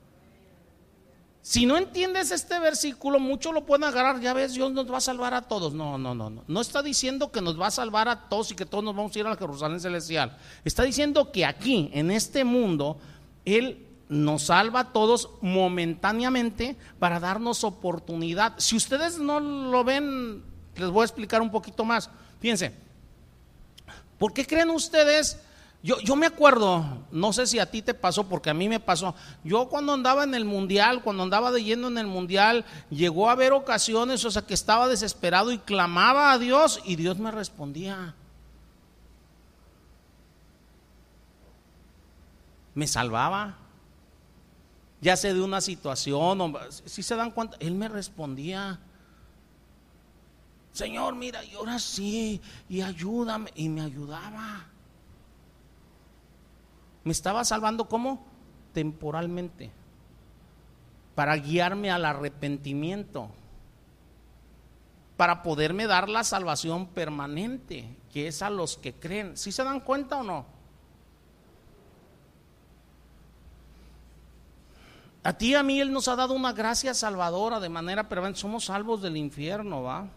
[1.43, 5.01] Si no entiendes este versículo, muchos lo pueden agarrar, ya ves, Dios nos va a
[5.01, 5.73] salvar a todos.
[5.73, 6.45] No, no, no, no.
[6.47, 9.15] No está diciendo que nos va a salvar a todos y que todos nos vamos
[9.15, 10.37] a ir a la Jerusalén celestial.
[10.65, 12.99] Está diciendo que aquí, en este mundo,
[13.47, 18.55] Él nos salva a todos momentáneamente para darnos oportunidad.
[18.59, 20.43] Si ustedes no lo ven,
[20.75, 22.11] les voy a explicar un poquito más.
[22.41, 22.75] Fíjense,
[24.19, 25.39] ¿por qué creen ustedes
[25.83, 28.81] yo, yo, me acuerdo, no sé si a ti te pasó, porque a mí me
[28.81, 29.15] pasó.
[29.45, 33.33] Yo cuando andaba en el mundial, cuando andaba de yendo en el mundial, llegó a
[33.33, 38.15] haber ocasiones, o sea, que estaba desesperado y clamaba a Dios y Dios me respondía.
[42.75, 43.60] Me salvaba.
[45.01, 48.79] Ya sé de una situación, si se dan cuenta, Él me respondía.
[50.73, 54.67] Señor, mira, y ahora sí, y ayúdame, y me ayudaba.
[57.03, 58.25] Me estaba salvando como
[58.75, 59.71] temporalmente
[61.15, 63.31] para guiarme al arrepentimiento,
[65.17, 69.37] para poderme dar la salvación permanente, que es a los que creen.
[69.37, 70.60] ¿Sí se dan cuenta o no?
[75.23, 78.41] A ti y a mí Él nos ha dado una gracia salvadora de manera permanente.
[78.41, 80.09] Somos salvos del infierno, ¿va?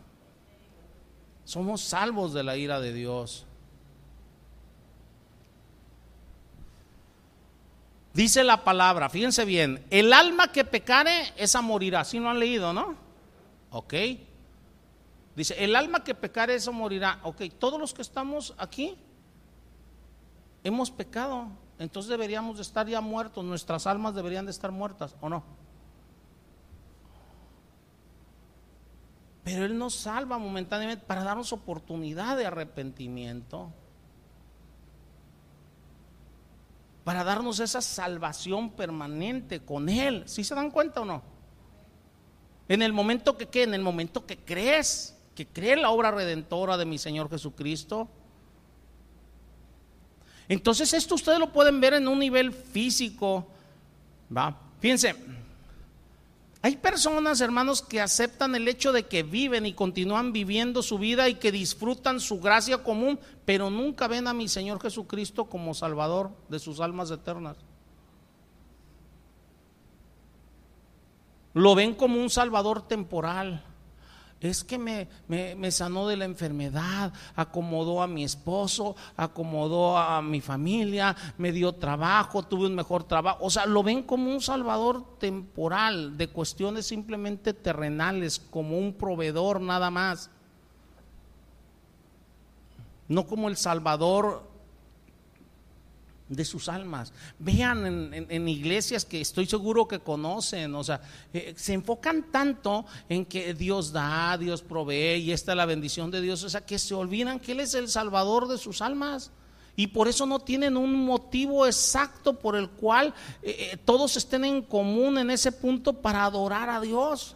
[1.44, 3.46] Somos salvos de la ira de Dios.
[8.14, 12.02] Dice la palabra, fíjense bien, el alma que pecare, esa morirá.
[12.02, 12.96] Así no han leído, ¿no?
[13.72, 13.94] Ok.
[15.36, 17.20] Dice, el alma que pecare, esa morirá.
[17.24, 18.96] Ok, todos los que estamos aquí
[20.64, 21.48] hemos pecado.
[21.80, 23.44] Entonces deberíamos de estar ya muertos.
[23.44, 25.44] Nuestras almas deberían de estar muertas, ¿o no?
[29.44, 33.72] Pero Él nos salva momentáneamente para darnos oportunidad de arrepentimiento.
[37.04, 40.24] para darnos esa salvación permanente con Él.
[40.26, 41.22] ¿Sí se dan cuenta o no?
[42.70, 43.64] En el momento que ¿qué?
[43.64, 48.08] en el momento que crees, que crees la obra redentora de mi Señor Jesucristo.
[50.54, 53.48] Entonces esto ustedes lo pueden ver en un nivel físico,
[54.36, 54.56] ¿va?
[54.80, 55.16] Fíjense,
[56.62, 61.28] hay personas, hermanos, que aceptan el hecho de que viven y continúan viviendo su vida
[61.28, 66.30] y que disfrutan su gracia común, pero nunca ven a mi Señor Jesucristo como Salvador
[66.50, 67.58] de sus almas eternas.
[71.56, 73.64] Lo ven como un Salvador temporal
[74.50, 80.42] es que me, me, sanó de la enfermedad, acomodó a mi esposo, acomodó a mi
[80.42, 83.38] familia, me dio trabajo, tuve un mejor trabajo.
[83.42, 89.62] O sea, lo ven como un salvador temporal, de cuestiones simplemente terrenales, como un proveedor
[89.62, 90.30] nada más.
[93.08, 94.53] No como el salvador
[96.30, 97.14] de sus almas.
[97.40, 101.02] Vean en, iglesias que estoy seguro que conocen, o sea,
[101.34, 106.12] eh, se enfocan tanto en que Dios da, Dios provee y esta es la bendición
[106.12, 109.32] de Dios, o sea, que se olvidan que Él es el salvador de sus almas.
[109.76, 114.46] Y por eso no tienen un motivo exacto por el cual eh, eh, todos estén
[114.46, 117.36] en común en ese punto para adorar a Dios.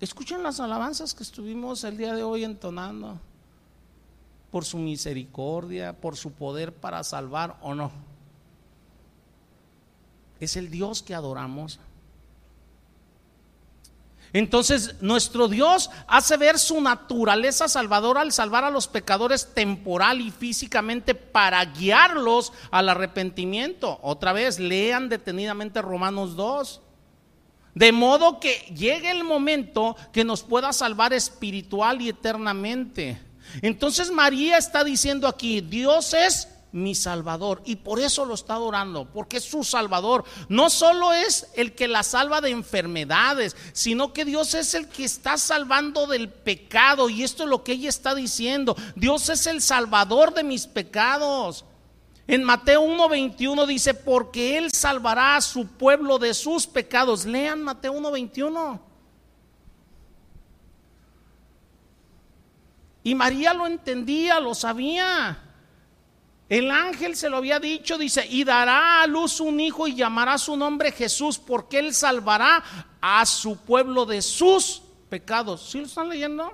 [0.00, 3.20] Escuchen las alabanzas que estuvimos el día de hoy entonando
[4.50, 7.90] por su misericordia, por su poder para salvar o no.
[10.40, 11.78] Es el Dios que adoramos.
[14.32, 20.30] Entonces, nuestro Dios hace ver su naturaleza salvadora al salvar a los pecadores temporal y
[20.30, 23.98] físicamente para guiarlos al arrepentimiento.
[24.02, 26.80] Otra vez, lean detenidamente Romanos 2.
[27.74, 33.29] De modo que llegue el momento que nos pueda salvar espiritual y eternamente.
[33.62, 37.62] Entonces María está diciendo aquí, Dios es mi Salvador.
[37.64, 40.24] Y por eso lo está adorando, porque es su Salvador.
[40.48, 45.04] No solo es el que la salva de enfermedades, sino que Dios es el que
[45.04, 47.08] está salvando del pecado.
[47.08, 48.76] Y esto es lo que ella está diciendo.
[48.96, 51.64] Dios es el Salvador de mis pecados.
[52.26, 57.24] En Mateo 1.21 dice, porque Él salvará a su pueblo de sus pecados.
[57.24, 58.89] Lean Mateo 1.21.
[63.02, 65.38] Y María lo entendía, lo sabía.
[66.48, 70.36] El ángel se lo había dicho, dice, y dará a luz un hijo y llamará
[70.36, 72.64] su nombre Jesús, porque él salvará
[73.00, 75.70] a su pueblo de sus pecados.
[75.70, 76.52] ¿Sí lo están leyendo?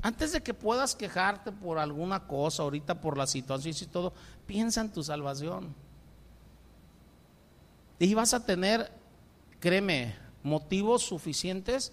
[0.00, 4.14] Antes de que puedas quejarte por alguna cosa, ahorita por la situación y todo,
[4.46, 5.74] piensa en tu salvación.
[7.98, 8.90] Y vas a tener,
[9.60, 11.92] créeme, motivos suficientes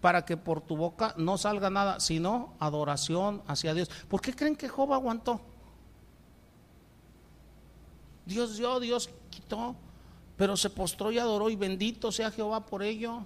[0.00, 3.90] para que por tu boca no salga nada, sino adoración hacia Dios.
[4.08, 5.40] ¿Por qué creen que Job aguantó?
[8.26, 9.74] Dios dio, Dios quitó,
[10.36, 13.24] pero se postró y adoró y bendito sea Jehová por ello.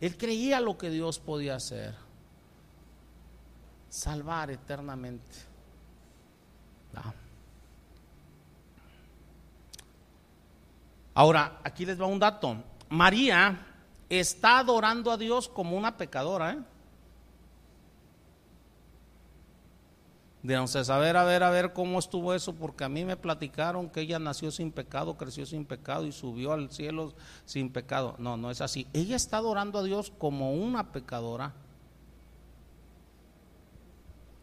[0.00, 1.94] Él creía lo que Dios podía hacer.
[3.88, 5.54] Salvar eternamente.
[11.14, 12.56] Ahora, aquí les va un dato.
[12.88, 13.66] María
[14.08, 16.52] está adorando a Dios como una pecadora.
[16.52, 16.58] ¿eh?
[20.42, 23.88] Entonces, a ver, a ver, a ver cómo estuvo eso, porque a mí me platicaron
[23.88, 27.14] que ella nació sin pecado, creció sin pecado y subió al cielo
[27.46, 28.14] sin pecado.
[28.18, 28.86] No, no es así.
[28.92, 31.54] Ella está adorando a Dios como una pecadora.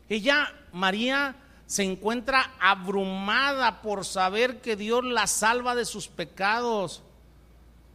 [0.09, 1.35] Ella, María,
[1.71, 7.01] se encuentra abrumada por saber que Dios la salva de sus pecados.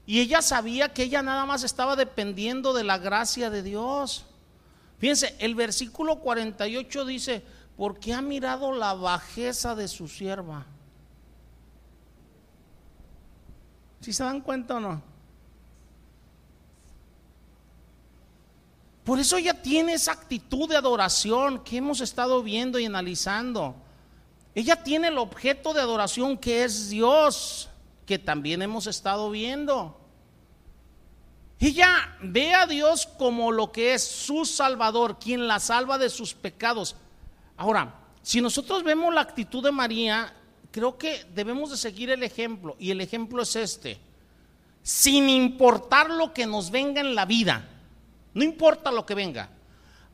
[0.07, 4.25] Y ella sabía que ella nada más estaba dependiendo de la gracia de Dios.
[4.99, 7.45] Fíjense, el versículo 48 dice,
[7.77, 10.65] porque ha mirado la bajeza de su sierva.
[14.01, 15.03] ¿Si se dan cuenta o no?
[19.07, 23.77] Por eso ella tiene esa actitud de adoración que hemos estado viendo y analizando.
[24.53, 27.69] Ella tiene el objeto de adoración que es Dios,
[28.05, 29.97] que también hemos estado viendo.
[31.61, 36.35] Ella ve a Dios como lo que es su Salvador, quien la salva de sus
[36.35, 36.97] pecados.
[37.57, 40.35] Ahora, si nosotros vemos la actitud de María,
[40.73, 44.01] creo que debemos de seguir el ejemplo, y el ejemplo es este.
[44.83, 47.69] Sin importar lo que nos venga en la vida,
[48.37, 49.49] no importa lo que venga,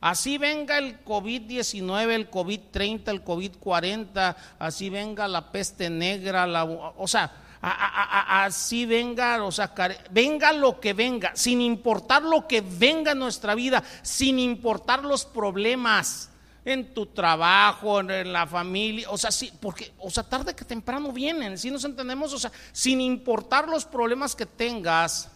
[0.03, 7.07] Así venga el COVID-19, el COVID-30, el COVID-40, así venga la peste negra, la, o
[7.07, 9.73] sea, así venga, o sea,
[10.11, 15.23] venga lo que venga, sin importar lo que venga en nuestra vida, sin importar los
[15.23, 16.29] problemas
[16.65, 21.13] en tu trabajo, en la familia, o sea, sí, porque, o sea, tarde que temprano
[21.13, 25.31] vienen, si nos entendemos, o sea, sin importar los problemas que tengas,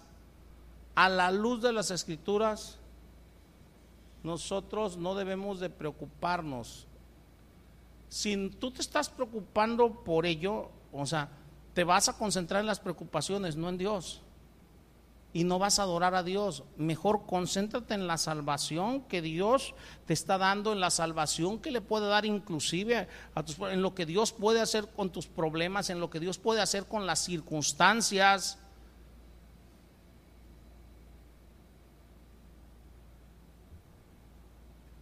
[0.97, 2.79] a la luz de las escrituras,
[4.23, 6.87] nosotros no debemos de preocuparnos.
[8.09, 11.29] Si tú te estás preocupando por ello, o sea,
[11.75, 14.23] te vas a concentrar en las preocupaciones, no en Dios
[15.33, 16.63] y no vas a adorar a Dios.
[16.77, 19.75] Mejor concéntrate en la salvación que Dios
[20.07, 23.93] te está dando, en la salvación que le puede dar inclusive a tus, en lo
[23.93, 27.19] que Dios puede hacer con tus problemas, en lo que Dios puede hacer con las
[27.19, 28.57] circunstancias.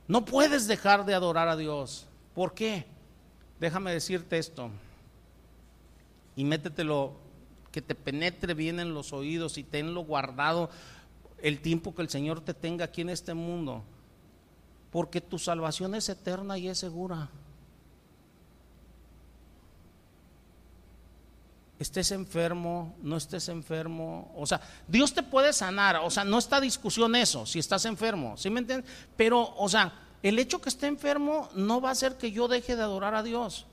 [0.08, 2.06] No puedes dejar de adorar a Dios.
[2.34, 2.86] ¿Por qué?
[3.60, 4.70] Déjame decirte esto.
[6.36, 7.14] Y métetelo
[7.72, 10.70] que te penetre bien en los oídos y tenlo guardado
[11.42, 13.84] el tiempo que el Señor te tenga aquí en este mundo.
[14.92, 17.30] Porque tu salvación es eterna y es segura.
[21.80, 26.62] Estés enfermo, no estés enfermo, o sea, Dios te puede sanar, o sea, no está
[26.62, 28.90] discusión eso, si estás enfermo, ¿sí me entiendes?
[29.18, 32.76] Pero, o sea, el hecho que esté enfermo no va a hacer que yo deje
[32.76, 33.66] de adorar a Dios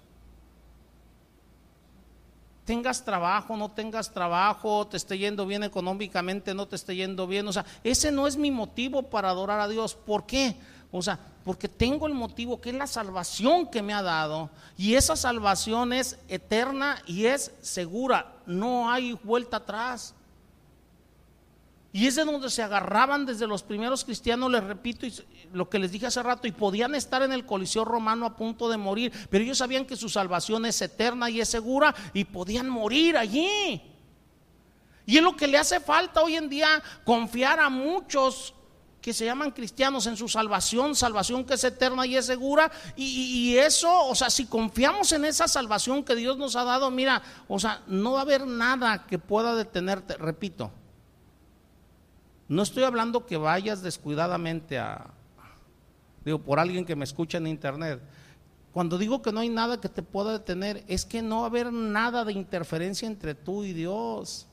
[2.65, 7.47] tengas trabajo, no tengas trabajo, te esté yendo bien económicamente, no te esté yendo bien.
[7.49, 9.95] O sea, ese no es mi motivo para adorar a Dios.
[9.95, 10.57] ¿Por qué?
[10.93, 14.51] O sea, porque tengo el motivo que es la salvación que me ha dado.
[14.77, 18.37] Y esa salvación es eterna y es segura.
[18.45, 20.15] No hay vuelta atrás.
[21.95, 25.07] Y es de donde se agarraban desde los primeros cristianos, les repito
[25.53, 28.71] lo que les dije hace rato, y podían estar en el coliseo romano a punto
[28.71, 32.69] de morir, pero ellos sabían que su salvación es eterna y es segura y podían
[32.71, 33.83] morir allí.
[35.05, 38.55] Y es lo que le hace falta hoy en día confiar a muchos
[39.03, 42.73] que se llaman cristianos en su salvación, salvación que es eterna y es segura.
[42.97, 43.05] Y,
[43.51, 47.21] y, eso, o sea, si confiamos en esa salvación que Dios nos ha dado, mira,
[47.49, 50.71] o sea, no va a haber nada que pueda detenerte, repito
[52.53, 55.07] no estoy hablando que vayas descuidadamente a,
[56.23, 57.99] digo, por alguien que me escucha en internet.
[58.73, 61.47] Cuando digo que no hay nada que te pueda detener, es que no va a
[61.47, 64.49] haber nada de interferencia entre tú y Dios.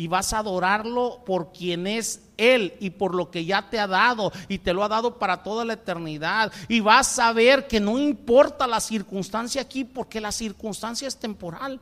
[0.00, 3.86] Y vas a adorarlo por quien es Él y por lo que ya te ha
[3.86, 6.50] dado y te lo ha dado para toda la eternidad.
[6.68, 11.78] Y vas a ver que no importa la circunstancia aquí porque la circunstancia es temporal.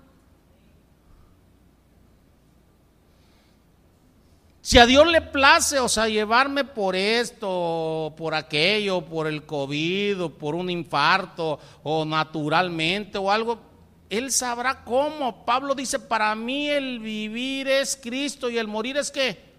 [4.62, 10.24] Si a Dios le place, o sea, llevarme por esto, por aquello, por el COVID,
[10.24, 13.67] o por un infarto, o naturalmente, o algo,
[14.10, 15.44] Él sabrá cómo.
[15.44, 19.52] Pablo dice, para mí el vivir es Cristo y el morir es qué?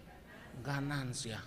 [0.64, 1.44] Ganancia.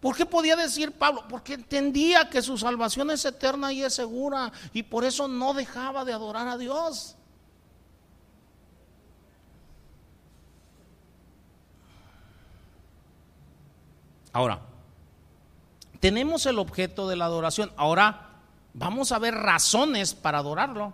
[0.00, 1.24] ¿Por qué podía decir Pablo?
[1.28, 6.04] Porque entendía que su salvación es eterna y es segura, y por eso no dejaba
[6.04, 7.16] de adorar a Dios.
[14.32, 14.60] Ahora,
[15.98, 17.72] tenemos el objeto de la adoración.
[17.76, 18.29] Ahora
[18.74, 20.92] vamos a ver razones para adorarlo.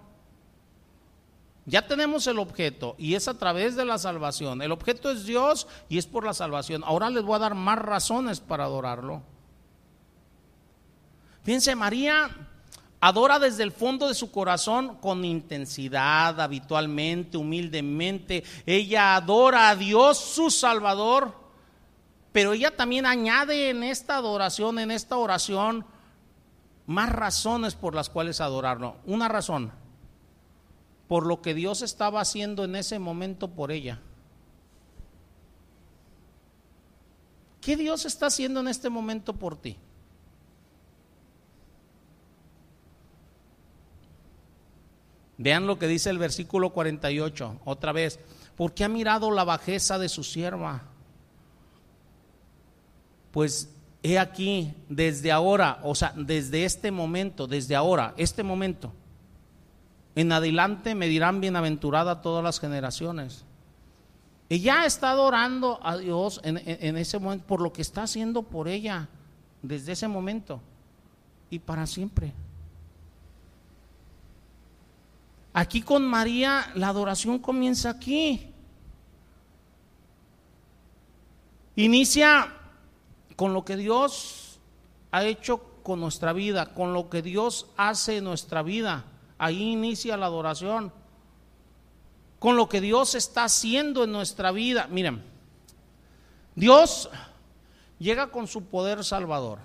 [1.65, 4.63] Ya tenemos el objeto y es a través de la salvación.
[4.63, 6.85] El objeto es Dios y es por la salvación.
[6.85, 9.23] Ahora les voy a dar más razones para adorarlo.
[11.43, 12.31] Fíjense, María
[13.01, 18.45] adora desde el fondo de su corazón con intensidad, habitualmente, humildemente.
[18.65, 21.47] Ella adora a Dios, su Salvador
[22.37, 25.87] pero ella también añade en esta adoración, en esta oración,
[26.87, 28.97] más razones por las cuales adorarlo.
[29.07, 29.73] Una razón,
[31.09, 34.01] por lo que Dios estaba haciendo en ese momento por ella.
[37.61, 39.77] ¿Qué Dios está haciendo en este momento por ti?
[45.39, 48.21] Vean lo que dice el versículo 48, otra vez,
[48.57, 50.83] porque ha mirado la bajeza de su sierva
[53.37, 53.69] pues
[54.07, 58.93] he aquí, desde ahora, o sea, desde este momento, desde ahora, este momento,
[60.15, 63.45] en adelante me dirán bienaventurada todas las generaciones.
[64.49, 66.57] Ella está adorando a Dios en,
[66.97, 69.09] ese momento por lo que está haciendo por ella
[69.61, 70.61] desde ese momento
[71.51, 72.33] y para siempre.
[75.53, 78.53] Aquí con María la adoración comienza aquí.
[81.75, 82.56] Inicia
[83.37, 84.59] con lo que Dios
[85.13, 89.05] ha hecho con nuestra vida, con lo que Dios hace en nuestra vida.
[89.39, 90.93] Ahí inicia la adoración.
[92.39, 94.89] Con lo que Dios está haciendo en nuestra vida.
[94.91, 95.23] Miren,
[96.55, 97.09] Dios
[97.99, 99.59] llega con su poder salvador.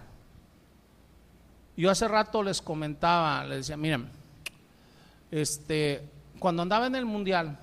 [1.78, 4.10] Yo hace rato les comentaba, les decía, miren,
[5.32, 6.08] este,
[6.38, 7.58] cuando andaba en el mundial,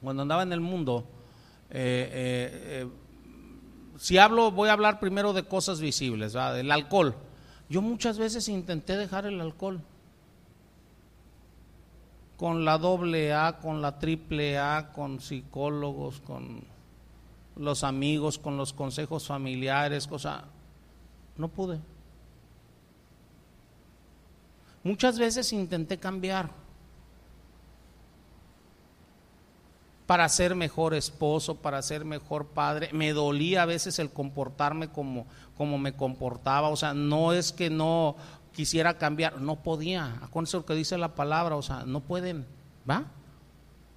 [0.00, 1.04] cuando andaba en el mundo,
[1.70, 3.05] eh, eh, eh
[3.98, 7.14] si hablo, voy a hablar primero de cosas visibles, del alcohol.
[7.68, 9.80] Yo muchas veces intenté dejar el alcohol.
[12.36, 16.64] Con la doble A, con la triple A, con psicólogos, con
[17.56, 20.44] los amigos, con los consejos familiares, cosa.
[21.36, 21.80] No pude.
[24.84, 26.50] Muchas veces intenté cambiar
[30.06, 32.90] para ser mejor esposo, para ser mejor padre.
[32.92, 35.26] Me dolía a veces el comportarme como,
[35.56, 36.68] como me comportaba.
[36.68, 38.16] O sea, no es que no
[38.52, 40.18] quisiera cambiar, no podía.
[40.22, 42.46] Acuérdense lo que dice la palabra, o sea, no pueden,
[42.88, 43.04] ¿va?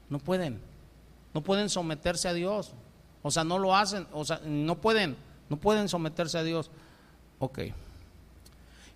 [0.09, 0.59] No pueden.
[1.33, 2.73] No pueden someterse a Dios.
[3.21, 5.15] O sea, no lo hacen, o sea, no pueden,
[5.47, 6.71] no pueden someterse a Dios.
[7.37, 7.59] Ok.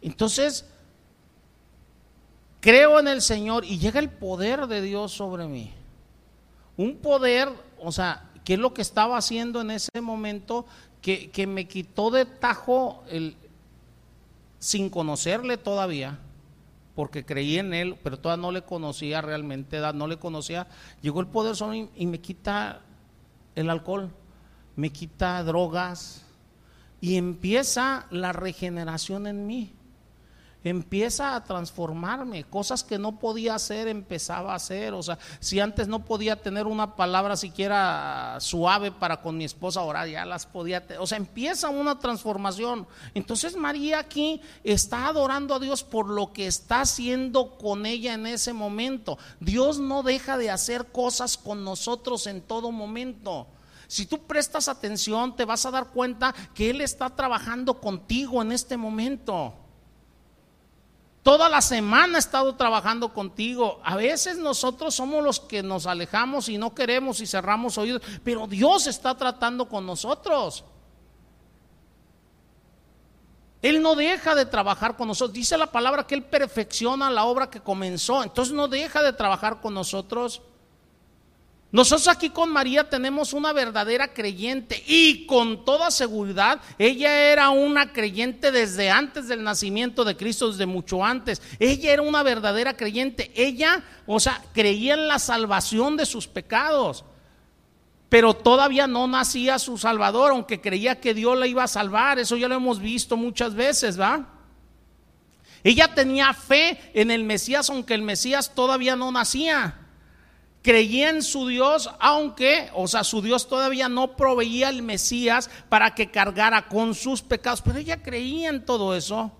[0.01, 0.65] Entonces,
[2.59, 5.71] creo en el Señor y llega el poder de Dios sobre mí
[6.77, 7.49] un poder,
[7.79, 10.65] o sea, ¿qué es lo que estaba haciendo en ese momento?
[11.01, 13.35] Que, que me quitó de tajo el,
[14.59, 16.19] sin conocerle todavía,
[16.95, 20.67] porque creí en él, pero todavía no le conocía realmente, no le conocía.
[21.01, 22.81] Llegó el poder solo y, y me quita
[23.55, 24.11] el alcohol,
[24.75, 26.25] me quita drogas
[27.01, 29.73] y empieza la regeneración en mí
[30.63, 32.43] empieza a transformarme.
[32.45, 34.93] Cosas que no podía hacer, empezaba a hacer.
[34.93, 39.81] O sea, si antes no podía tener una palabra siquiera suave para con mi esposa,
[39.81, 40.83] ahora ya las podía.
[40.99, 42.87] O sea, empieza una transformación.
[43.13, 48.27] Entonces María aquí está adorando a Dios por lo que está haciendo con ella en
[48.27, 49.17] ese momento.
[49.39, 53.47] Dios no deja de hacer cosas con nosotros en todo momento.
[53.87, 58.51] Si tú prestas atención, te vas a dar cuenta que Él está trabajando contigo en
[58.51, 59.53] este momento.
[61.23, 63.79] Toda la semana he estado trabajando contigo.
[63.85, 68.45] A veces nosotros somos los que nos alejamos y no queremos y cerramos oídos, pero
[68.45, 70.65] Dios está tratando con nosotros.
[73.61, 75.33] Él no deja de trabajar con nosotros.
[75.33, 78.21] Dice la palabra que Él perfecciona la obra que comenzó.
[78.21, 80.41] Entonces no deja de trabajar con nosotros.
[81.73, 87.91] Nosotros aquí con María tenemos una verdadera creyente y con toda seguridad ella era una
[87.91, 91.41] creyente desde antes del nacimiento de Cristo, desde mucho antes.
[91.57, 93.31] Ella era una verdadera creyente.
[93.35, 97.05] Ella, o sea, creía en la salvación de sus pecados.
[98.07, 102.19] Pero todavía no nacía su Salvador, aunque creía que Dios la iba a salvar.
[102.19, 104.29] Eso ya lo hemos visto muchas veces, ¿va?
[105.63, 109.79] Ella tenía fe en el Mesías, aunque el Mesías todavía no nacía
[110.63, 115.93] creía en su Dios, aunque, o sea, su Dios todavía no proveía el Mesías para
[115.93, 119.31] que cargara con sus pecados, pero ella creía en todo eso.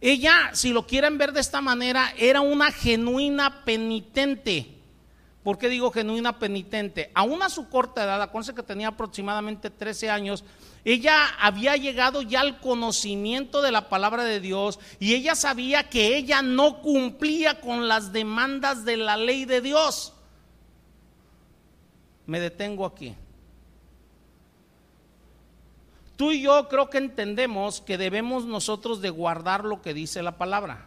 [0.00, 4.76] Ella, si lo quieren ver de esta manera, era una genuina penitente.
[5.42, 7.10] ¿Por qué digo genuina penitente?
[7.14, 10.44] Aún a su corta edad, acuérdense que tenía aproximadamente 13 años,
[10.84, 16.18] ella había llegado ya al conocimiento de la palabra de Dios y ella sabía que
[16.18, 20.12] ella no cumplía con las demandas de la ley de Dios
[22.28, 23.16] me detengo aquí.
[26.16, 30.36] Tú y yo creo que entendemos que debemos nosotros de guardar lo que dice la
[30.36, 30.84] palabra.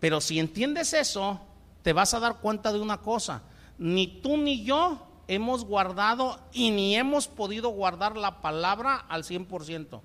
[0.00, 1.40] Pero si entiendes eso,
[1.82, 3.42] te vas a dar cuenta de una cosa.
[3.78, 10.00] Ni tú ni yo hemos guardado y ni hemos podido guardar la palabra al 100%.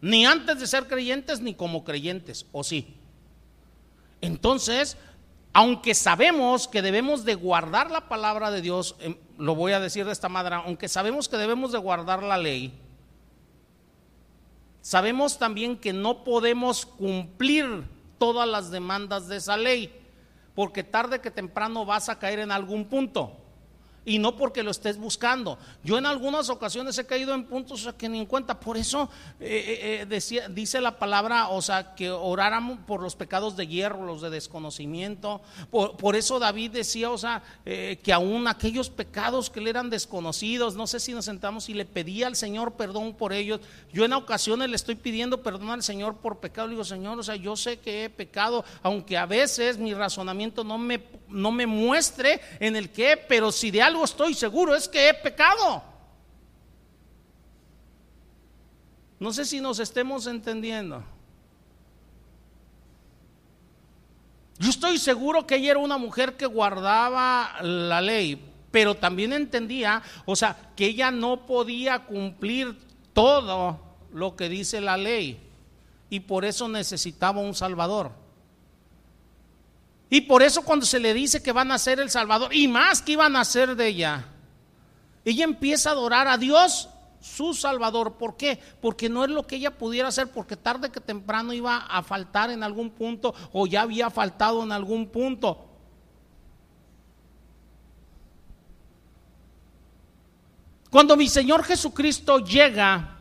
[0.00, 2.96] Ni antes de ser creyentes ni como creyentes, ¿o sí?
[4.20, 4.96] Entonces,
[5.52, 10.06] aunque sabemos que debemos de guardar la palabra de Dios, em, lo voy a decir
[10.06, 12.72] de esta manera, aunque sabemos que debemos de guardar la ley,
[14.80, 17.84] sabemos también que no podemos cumplir
[18.18, 19.92] todas las demandas de esa ley,
[20.54, 23.41] porque tarde que temprano vas a caer en algún punto
[24.04, 25.58] y no porque lo estés buscando.
[25.84, 28.58] Yo en algunas ocasiones he caído en puntos que ni en cuenta.
[28.58, 33.56] Por eso eh, eh, eh, dice la palabra, o sea, que oráramos por los pecados
[33.56, 35.40] de hierro, los de desconocimiento.
[35.70, 40.86] Por, eso David decía, o sea, que aún aquellos pecados que le eran desconocidos, no
[40.86, 43.60] sé si nos sentamos y le pedía al Señor perdón por ellos.
[43.92, 46.68] Yo en ocasiones le estoy pidiendo perdón al Señor por pecado.
[46.68, 50.64] Le digo, Señor, o sea, yo sé que he pecado, aunque a veces mi razonamiento
[50.64, 54.88] no me, no me muestre en el que, pero si de algo estoy seguro, es
[54.88, 55.82] que he pecado.
[59.18, 61.04] No sé si nos estemos entendiendo.
[64.58, 68.40] Yo estoy seguro que ella era una mujer que guardaba la ley,
[68.70, 72.78] pero también entendía, o sea, que ella no podía cumplir
[73.12, 73.80] todo
[74.12, 75.40] lo que dice la ley
[76.10, 78.21] y por eso necesitaba un Salvador.
[80.12, 83.00] Y por eso cuando se le dice que van a ser el Salvador, y más
[83.00, 84.26] que iban a ser de ella,
[85.24, 86.90] ella empieza a adorar a Dios,
[87.22, 88.18] su Salvador.
[88.18, 88.60] ¿Por qué?
[88.82, 92.50] Porque no es lo que ella pudiera hacer, porque tarde que temprano iba a faltar
[92.50, 95.64] en algún punto o ya había faltado en algún punto.
[100.90, 103.16] Cuando mi Señor Jesucristo llega,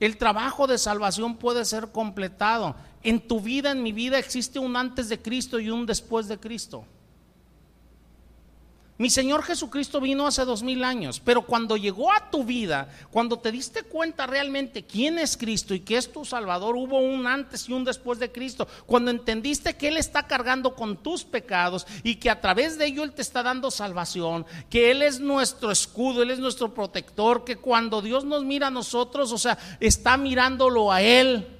[0.00, 2.74] el trabajo de salvación puede ser completado.
[3.02, 6.38] En tu vida, en mi vida, existe un antes de Cristo y un después de
[6.38, 6.84] Cristo.
[9.00, 13.38] Mi Señor Jesucristo vino hace dos mil años, pero cuando llegó a tu vida, cuando
[13.38, 17.68] te diste cuenta realmente quién es Cristo y que es tu Salvador, hubo un antes
[17.68, 18.66] y un después de Cristo.
[18.86, 23.04] Cuando entendiste que Él está cargando con tus pecados y que a través de ello
[23.04, 27.54] Él te está dando salvación, que Él es nuestro escudo, Él es nuestro protector, que
[27.54, 31.57] cuando Dios nos mira a nosotros, o sea, está mirándolo a Él,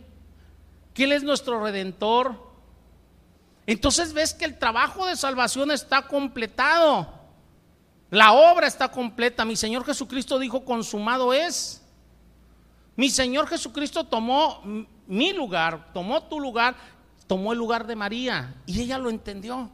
[0.99, 2.35] que Él es nuestro redentor.
[3.69, 7.07] Entonces ves que el trabajo de salvación está completado.
[8.11, 9.45] La obra está completa.
[9.45, 11.87] Mi Señor Jesucristo dijo, consumado es.
[12.97, 14.61] Mi Señor Jesucristo tomó
[15.07, 16.75] mi lugar, tomó tu lugar,
[17.29, 19.71] tomó el lugar de María y ella lo entendió.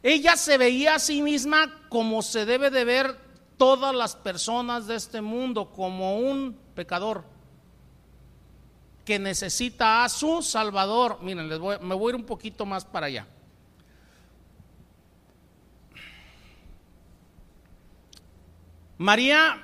[0.00, 3.18] Ella se veía a sí misma como se debe de ver
[3.56, 7.31] todas las personas de este mundo, como un pecador
[9.04, 11.18] que necesita a su Salvador.
[11.22, 13.26] Miren, les voy, me voy a ir un poquito más para allá.
[18.98, 19.60] María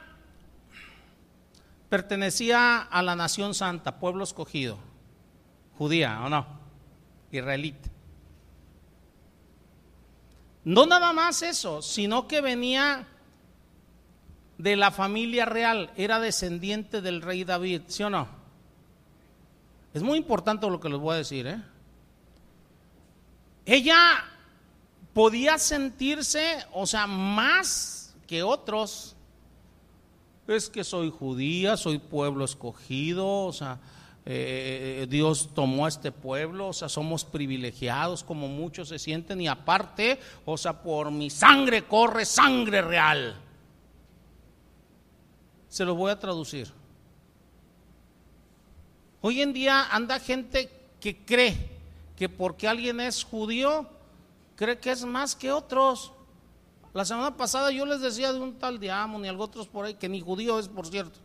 [1.89, 4.79] pertenecía a la nación santa, pueblo escogido,
[5.77, 6.47] judía o no,
[7.31, 7.89] israelita.
[10.65, 13.07] No nada más eso, sino que venía
[14.59, 18.38] de la familia real, era descendiente del rey David, ¿sí o no?
[19.95, 21.63] Es muy importante lo que les voy a decir, ¿eh?
[23.65, 24.25] Ella
[25.13, 29.17] podía sentirse, o sea, más que otros,
[30.47, 33.79] es que soy judía, soy pueblo escogido, o sea,
[34.25, 39.49] eh, Dios tomó a este pueblo, o sea, somos privilegiados como muchos se sienten y
[39.49, 43.37] aparte, o sea, por mi sangre corre sangre real.
[45.69, 46.73] Se lo voy a traducir.
[49.21, 51.57] Hoy en día anda gente que cree
[52.17, 53.87] que porque alguien es judío,
[54.57, 56.13] cree que es más que otros.
[56.95, 59.95] La semana pasada yo les decía de un tal Diamond y algo otros por ahí,
[59.95, 61.19] que ni judío es, por cierto.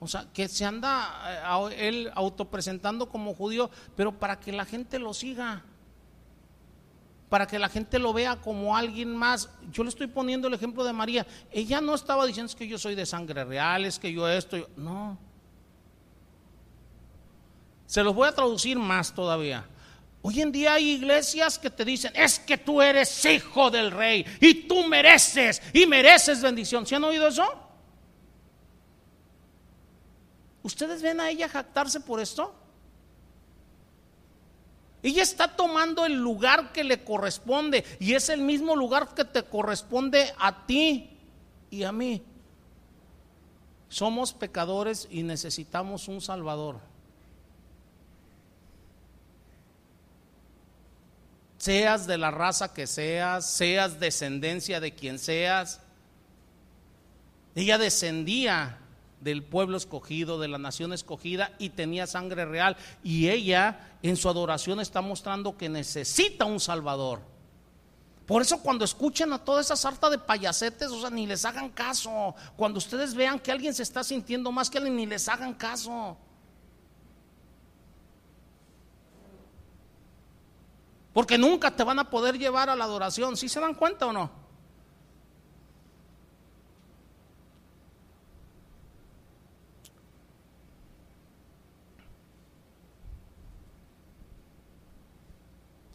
[0.00, 4.98] O sea, que se anda eh, él autopresentando como judío, pero para que la gente
[4.98, 5.62] lo siga,
[7.28, 9.48] para que la gente lo vea como alguien más.
[9.70, 11.26] Yo le estoy poniendo el ejemplo de María.
[11.50, 14.68] Ella no estaba diciendo es que yo soy de sangre real, es que yo esto,
[14.76, 15.18] no.
[17.92, 19.66] Se los voy a traducir más todavía.
[20.22, 24.24] Hoy en día hay iglesias que te dicen, es que tú eres hijo del rey
[24.40, 26.86] y tú mereces y mereces bendición.
[26.86, 27.44] ¿Se han oído eso?
[30.62, 32.54] ¿Ustedes ven a ella jactarse por esto?
[35.02, 39.42] Ella está tomando el lugar que le corresponde y es el mismo lugar que te
[39.42, 41.10] corresponde a ti
[41.68, 42.22] y a mí.
[43.90, 46.91] Somos pecadores y necesitamos un Salvador.
[51.62, 55.78] Seas de la raza que seas, seas descendencia de quien seas.
[57.54, 58.80] Ella descendía
[59.20, 62.76] del pueblo escogido, de la nación escogida y tenía sangre real.
[63.04, 67.20] Y ella en su adoración está mostrando que necesita un Salvador.
[68.26, 71.70] Por eso cuando escuchen a toda esa sarta de payasetes, o sea, ni les hagan
[71.70, 72.34] caso.
[72.56, 76.16] Cuando ustedes vean que alguien se está sintiendo más que alguien, ni les hagan caso.
[81.12, 83.36] Porque nunca te van a poder llevar a la adoración.
[83.36, 84.42] ¿Sí se dan cuenta o no?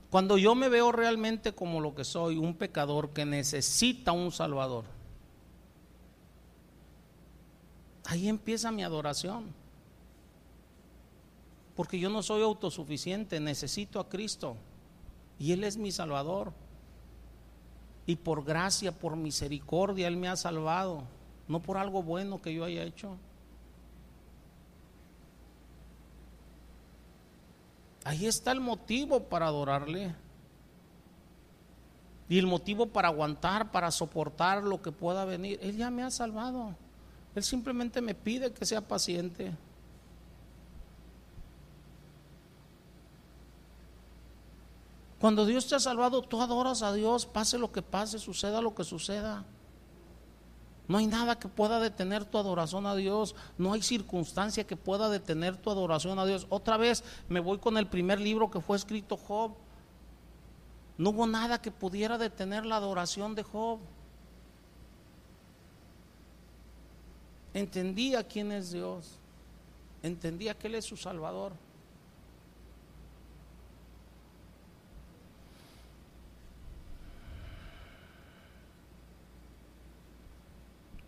[0.10, 4.86] Cuando yo me veo realmente como lo que soy, un pecador que necesita un Salvador,
[8.06, 9.54] ahí empieza mi adoración.
[11.76, 14.56] Porque yo no soy autosuficiente, necesito a Cristo.
[15.40, 16.54] Y Él es mi Salvador.
[18.06, 21.04] Y por gracia, por misericordia, Él me ha salvado.
[21.48, 23.18] No por algo bueno que yo haya hecho.
[28.04, 30.16] Ahí está el motivo para adorarle.
[32.30, 35.60] Y el motivo para aguantar, para soportar lo que pueda venir.
[35.62, 36.76] Él ya me ha salvado.
[37.36, 39.52] Él simplemente me pide que sea paciente.
[45.20, 48.76] Cuando Dios te ha salvado, tú adoras a Dios, pase lo que pase, suceda lo
[48.76, 49.46] que suceda.
[50.88, 53.36] No hay nada que pueda detener tu adoración a Dios.
[53.58, 56.48] No hay circunstancia que pueda detener tu adoración a Dios.
[56.50, 59.52] Otra vez me voy con el primer libro que fue escrito Job.
[60.98, 63.80] No hubo nada que pudiera detener la adoración de Job.
[67.54, 69.20] Entendía quién es Dios.
[70.04, 71.52] Entendía que Él es su Salvador.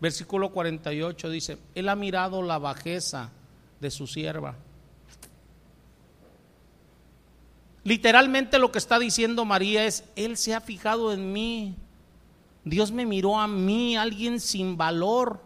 [0.00, 3.30] Versículo 48 dice, Él ha mirado la bajeza
[3.80, 4.56] de su sierva.
[7.84, 11.74] Literalmente lo que está diciendo María es, Él se ha fijado en mí.
[12.64, 15.40] Dios me miró a mí, alguien sin valor.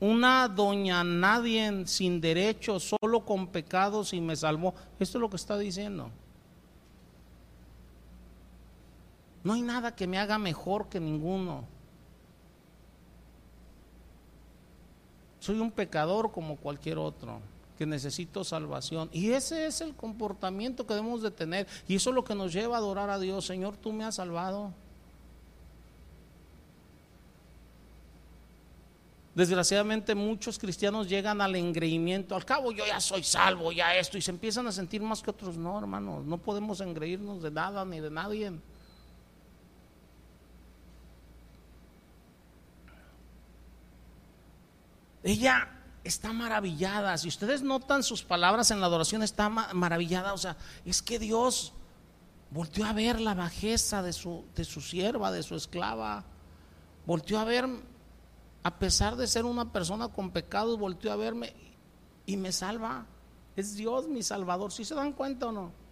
[0.00, 4.74] Una doña nadie sin derecho, solo con pecados y me salvó.
[4.98, 6.10] Esto es lo que está diciendo.
[9.44, 11.73] No hay nada que me haga mejor que ninguno.
[15.44, 17.38] Soy un pecador como cualquier otro,
[17.76, 19.10] que necesito salvación.
[19.12, 21.66] Y ese es el comportamiento que debemos de tener.
[21.86, 23.44] Y eso es lo que nos lleva a adorar a Dios.
[23.44, 24.72] Señor, tú me has salvado.
[29.34, 34.22] Desgraciadamente muchos cristianos llegan al engreimiento, al cabo yo ya soy salvo, ya esto, y
[34.22, 35.58] se empiezan a sentir más que otros.
[35.58, 38.50] No, hermanos, no podemos engreírnos de nada ni de nadie.
[45.24, 45.68] Ella
[46.04, 47.16] está maravillada.
[47.16, 50.34] Si ustedes notan sus palabras en la adoración, está maravillada.
[50.34, 51.72] O sea, es que Dios
[52.50, 56.24] volteó a ver la bajeza de su, de su sierva, de su esclava.
[57.06, 57.66] Volteó a ver,
[58.62, 61.54] a pesar de ser una persona con pecados, volteó a verme
[62.26, 63.06] y me salva.
[63.56, 64.72] Es Dios mi salvador.
[64.72, 65.83] ¿Sí se dan cuenta o no?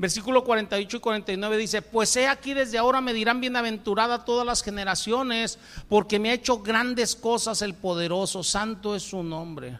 [0.00, 4.62] Versículo 48 y 49 dice, pues he aquí desde ahora me dirán bienaventurada todas las
[4.62, 5.58] generaciones,
[5.90, 9.78] porque me ha hecho grandes cosas el poderoso, santo es su nombre.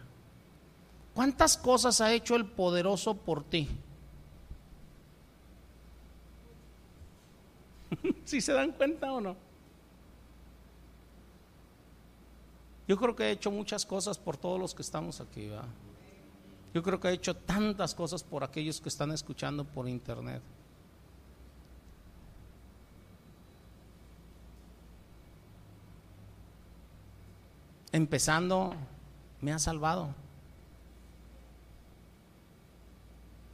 [1.15, 3.67] ¿Cuántas cosas ha hecho el poderoso por ti?
[8.23, 9.35] ¿Si se dan cuenta o no?
[12.87, 15.49] Yo creo que he hecho muchas cosas por todos los que estamos aquí.
[16.73, 20.41] Yo creo que he hecho tantas cosas por aquellos que están escuchando por internet.
[27.91, 28.73] Empezando,
[29.41, 30.15] me ha salvado.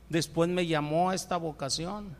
[0.09, 2.15] Después me llamó a esta vocación.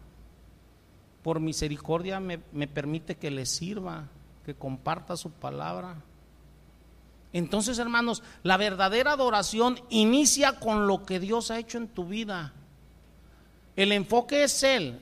[1.22, 4.08] Por misericordia me, me permite que le sirva,
[4.46, 6.02] que comparta su palabra.
[7.38, 12.52] Entonces, hermanos, la verdadera adoración inicia con lo que Dios ha hecho en tu vida.
[13.76, 15.00] El enfoque es Él,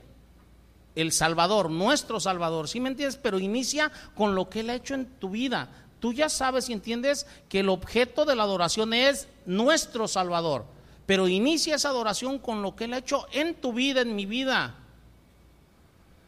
[0.96, 3.16] el Salvador, nuestro Salvador, ¿sí me entiendes?
[3.16, 5.70] Pero inicia con lo que Él ha hecho en tu vida.
[6.02, 10.66] Tú ya sabes y entiendes que el objeto de la adoración es nuestro Salvador.
[11.06, 14.26] Pero inicia esa adoración con lo que Él ha hecho en tu vida, en mi
[14.26, 14.76] vida.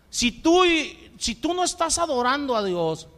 [0.10, 0.64] Si tú,
[1.18, 3.10] si tú no estás adorando a Dios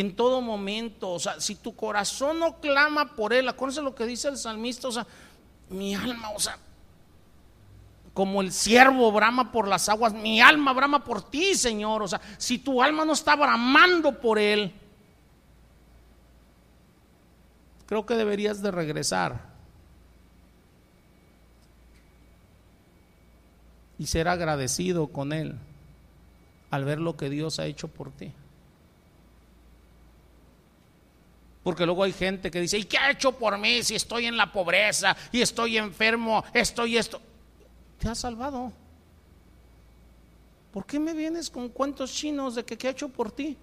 [0.00, 4.06] en todo momento, o sea, si tu corazón no clama por Él, acuérdense lo que
[4.06, 5.06] dice el salmista, o sea,
[5.68, 6.58] mi alma, o sea,
[8.12, 12.02] como el siervo brama por las aguas, mi alma brama por ti, Señor.
[12.02, 14.72] O sea, si tu alma no está bramando por Él,
[17.86, 19.48] creo que deberías de regresar
[23.98, 25.56] y ser agradecido con Él
[26.70, 28.32] al ver lo que Dios ha hecho por ti.
[31.62, 34.36] Porque luego hay gente que dice, ¿y qué ha hecho por mí si estoy en
[34.36, 37.20] la pobreza y estoy enfermo, estoy esto?
[37.98, 38.72] Te ha salvado.
[40.72, 43.56] ¿Por qué me vienes con cuentos chinos de que qué ha hecho por ti?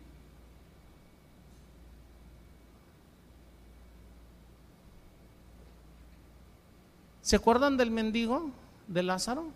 [7.22, 8.52] ¿Se acuerdan del mendigo
[8.88, 9.52] de Lázaro?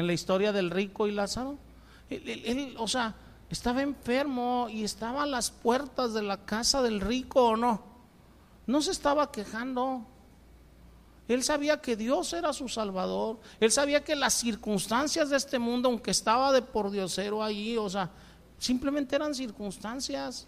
[0.00, 1.56] en la historia del rico y Lázaro.
[2.08, 3.14] Él, o sea,
[3.50, 7.82] estaba enfermo y estaba a las puertas de la casa del rico o no.
[8.66, 10.06] No se estaba quejando.
[11.26, 13.40] Él sabía que Dios era su salvador.
[13.58, 17.90] Él sabía que las circunstancias de este mundo, aunque estaba de por diosero allí, o
[17.90, 18.10] sea,
[18.58, 20.46] simplemente eran circunstancias.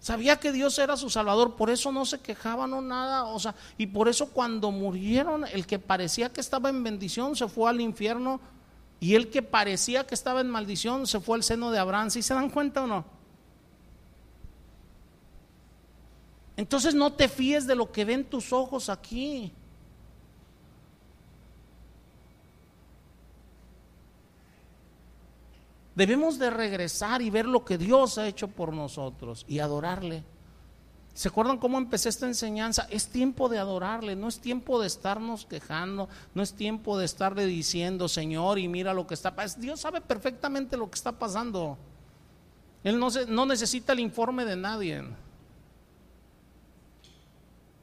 [0.00, 3.54] Sabía que Dios era su salvador, por eso no se quejaban o nada, o sea,
[3.76, 7.80] y por eso cuando murieron, el que parecía que estaba en bendición se fue al
[7.80, 8.40] infierno
[9.00, 12.10] y el que parecía que estaba en maldición se fue al seno de Abraham.
[12.10, 13.04] ¿Sí se dan cuenta o no?
[16.56, 19.52] Entonces no te fíes de lo que ven tus ojos aquí.
[25.94, 30.24] Debemos de regresar y ver lo que Dios ha hecho por nosotros y adorarle.
[31.18, 32.86] ¿Se acuerdan cómo empecé esta enseñanza?
[32.90, 37.44] Es tiempo de adorarle, no es tiempo de estarnos quejando, no es tiempo de estarle
[37.44, 39.62] diciendo, Señor, y mira lo que está pasando.
[39.62, 41.76] Dios sabe perfectamente lo que está pasando.
[42.84, 45.02] Él no, no necesita el informe de nadie.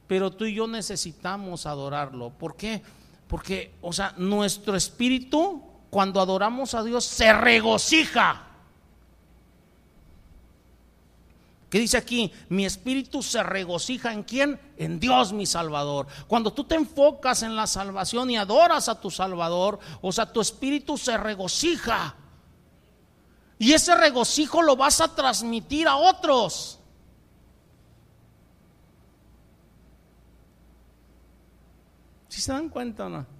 [0.08, 2.30] Pero tú y yo necesitamos adorarlo.
[2.30, 2.84] ¿Por qué?
[3.28, 8.55] Porque, o sea, nuestro espíritu cuando adoramos a Dios se regocija.
[11.76, 12.32] ¿Qué dice aquí?
[12.48, 14.58] Mi espíritu se regocija en quién?
[14.78, 16.08] En Dios mi Salvador.
[16.26, 20.40] Cuando tú te enfocas en la salvación y adoras a tu Salvador, o sea, tu
[20.40, 22.16] espíritu se regocija.
[23.60, 26.80] Y ese regocijo lo vas a transmitir a otros.
[32.30, 33.35] ¿Si se dan cuenta o no?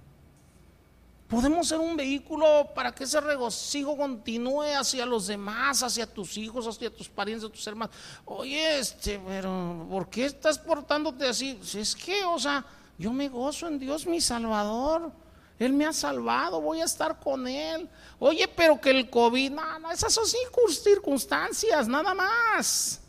[1.28, 6.68] Podemos ser un vehículo para que ese regocijo continúe hacia los demás, hacia tus hijos,
[6.68, 7.94] hacia tus parientes, tus hermanos.
[8.24, 11.58] Oye, este, pero ¿por qué estás portándote así?
[11.64, 12.64] Si es que, o sea,
[12.96, 15.10] yo me gozo en Dios, mi Salvador.
[15.58, 17.88] Él me ha salvado, voy a estar con Él.
[18.20, 23.00] Oye, pero que el COVID, no, no, esas son circunstancias, nada más.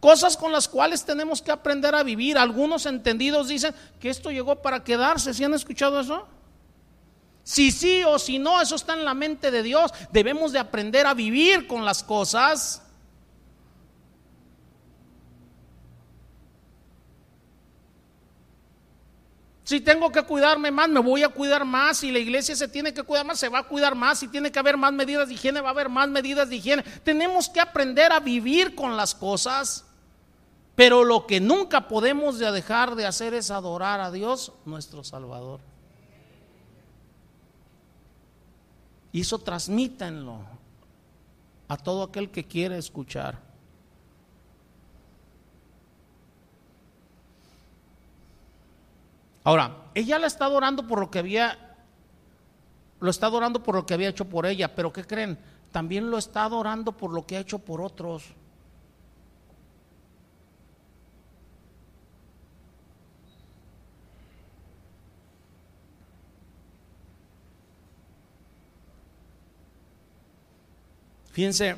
[0.00, 2.38] Cosas con las cuales tenemos que aprender a vivir.
[2.38, 5.34] Algunos entendidos dicen que esto llegó para quedarse.
[5.34, 6.26] ¿Sí han escuchado eso?
[7.42, 9.90] Si sí o si no, eso está en la mente de Dios.
[10.12, 12.82] Debemos de aprender a vivir con las cosas.
[19.64, 21.98] Si tengo que cuidarme más, me voy a cuidar más.
[21.98, 24.20] Si la iglesia se tiene que cuidar más, se va a cuidar más.
[24.20, 26.82] Si tiene que haber más medidas de higiene, va a haber más medidas de higiene.
[27.02, 29.87] Tenemos que aprender a vivir con las cosas.
[30.78, 35.58] Pero lo que nunca podemos dejar de hacer es adorar a Dios, nuestro Salvador.
[39.10, 40.38] Y eso transmítanlo
[41.66, 43.40] a todo aquel que quiere escuchar.
[49.42, 51.76] Ahora, ella la está adorando por lo que había,
[53.00, 55.40] lo está adorando por lo que había hecho por ella, pero ¿qué creen?
[55.72, 58.32] También lo está adorando por lo que ha hecho por otros.
[71.38, 71.76] Fíjense,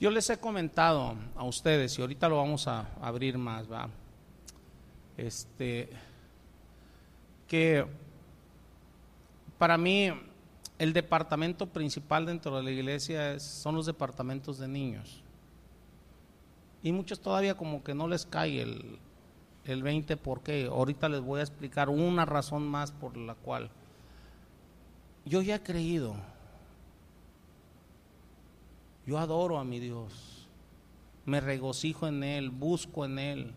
[0.00, 3.88] yo les he comentado a ustedes, y ahorita lo vamos a abrir más, va.
[5.16, 5.90] Este,
[7.46, 7.86] que
[9.58, 10.10] para mí
[10.76, 15.22] el departamento principal dentro de la iglesia son los departamentos de niños.
[16.82, 18.98] Y muchos todavía como que no les cae el,
[19.66, 23.70] el 20 porque ahorita les voy a explicar una razón más por la cual
[25.24, 26.16] yo ya he creído
[29.06, 30.46] yo adoro a mi Dios,
[31.26, 33.52] me regocijo en Él, busco en Él,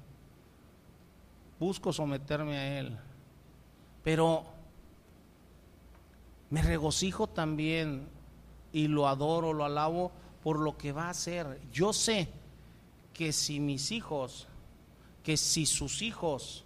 [1.59, 2.97] busco someterme a Él,
[4.03, 4.45] pero
[6.49, 8.07] me regocijo también
[8.71, 10.11] y lo adoro, lo alabo
[10.43, 11.59] por lo que va a hacer.
[11.71, 12.29] Yo sé
[13.13, 14.47] que si mis hijos,
[15.23, 16.63] que si sus hijos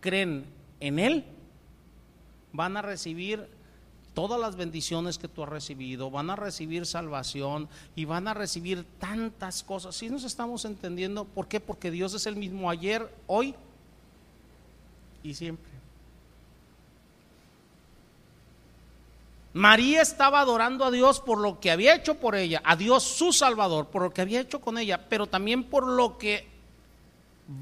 [0.00, 0.46] creen
[0.80, 1.24] en Él,
[2.52, 3.48] van a recibir
[4.14, 8.84] todas las bendiciones que tú has recibido, van a recibir salvación y van a recibir
[8.98, 9.96] tantas cosas.
[9.96, 11.60] Si nos estamos entendiendo, ¿por qué?
[11.60, 13.54] Porque Dios es el mismo ayer, hoy
[15.22, 15.70] y siempre.
[19.54, 23.32] María estaba adorando a Dios por lo que había hecho por ella, a Dios su
[23.32, 26.48] Salvador, por lo que había hecho con ella, pero también por lo que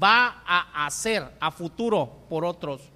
[0.01, 2.90] va a hacer a futuro por otros.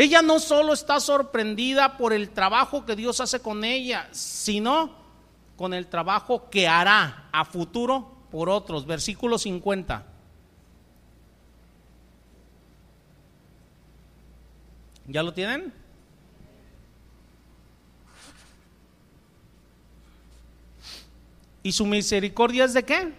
[0.00, 4.94] Ella no solo está sorprendida por el trabajo que Dios hace con ella, sino
[5.58, 8.86] con el trabajo que hará a futuro por otros.
[8.86, 10.06] Versículo 50.
[15.06, 15.70] ¿Ya lo tienen?
[21.62, 23.12] ¿Y su misericordia es de qué?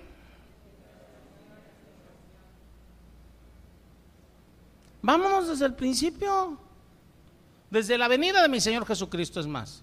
[5.03, 6.70] Vámonos desde el principio.
[7.72, 9.82] Desde la venida de mi Señor Jesucristo es más.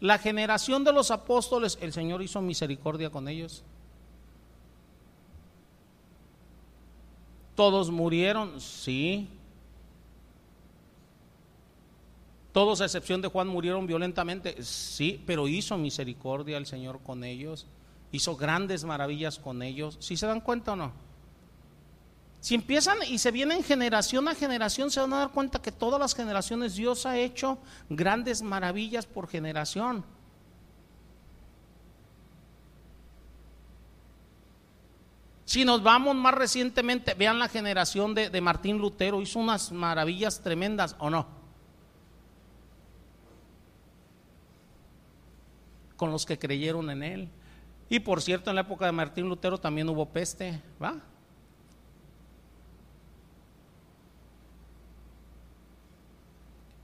[0.00, 3.64] La generación de los apóstoles, el Señor hizo misericordia con ellos.
[7.54, 9.30] Todos murieron, sí.
[12.52, 17.66] Todos a excepción de Juan murieron violentamente, sí, pero hizo misericordia el Señor con ellos.
[18.12, 19.96] Hizo grandes maravillas con ellos.
[20.00, 20.92] ¿Sí se dan cuenta o no?
[22.44, 25.98] Si empiezan y se vienen generación a generación, se van a dar cuenta que todas
[25.98, 27.56] las generaciones Dios ha hecho
[27.88, 30.04] grandes maravillas por generación.
[35.46, 40.42] Si nos vamos más recientemente, vean la generación de, de, Martín Lutero, hizo unas maravillas
[40.42, 41.26] tremendas, ¿o no?
[45.96, 47.28] Con los que creyeron en él.
[47.88, 51.00] Y por cierto, en la época de Martín Lutero también hubo peste, ¿va?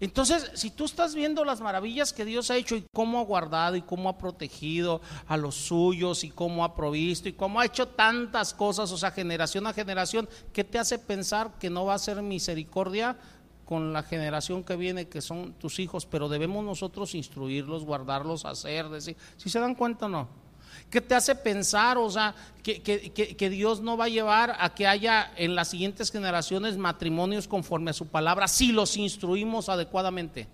[0.00, 3.76] Entonces, si tú estás viendo las maravillas que Dios ha hecho y cómo ha guardado
[3.76, 7.86] y cómo ha protegido a los suyos y cómo ha provisto y cómo ha hecho
[7.86, 11.98] tantas cosas, o sea, generación a generación, ¿qué te hace pensar que no va a
[11.98, 13.18] ser misericordia
[13.66, 16.06] con la generación que viene, que son tus hijos?
[16.06, 20.39] Pero debemos nosotros instruirlos, guardarlos, hacer, decir, si se dan cuenta o no.
[20.88, 25.32] ¿Qué te hace pensar, o sea, que, Dios no va a llevar a que haya
[25.36, 30.48] en las siguientes generaciones matrimonios conforme a su palabra si los instruimos adecuadamente?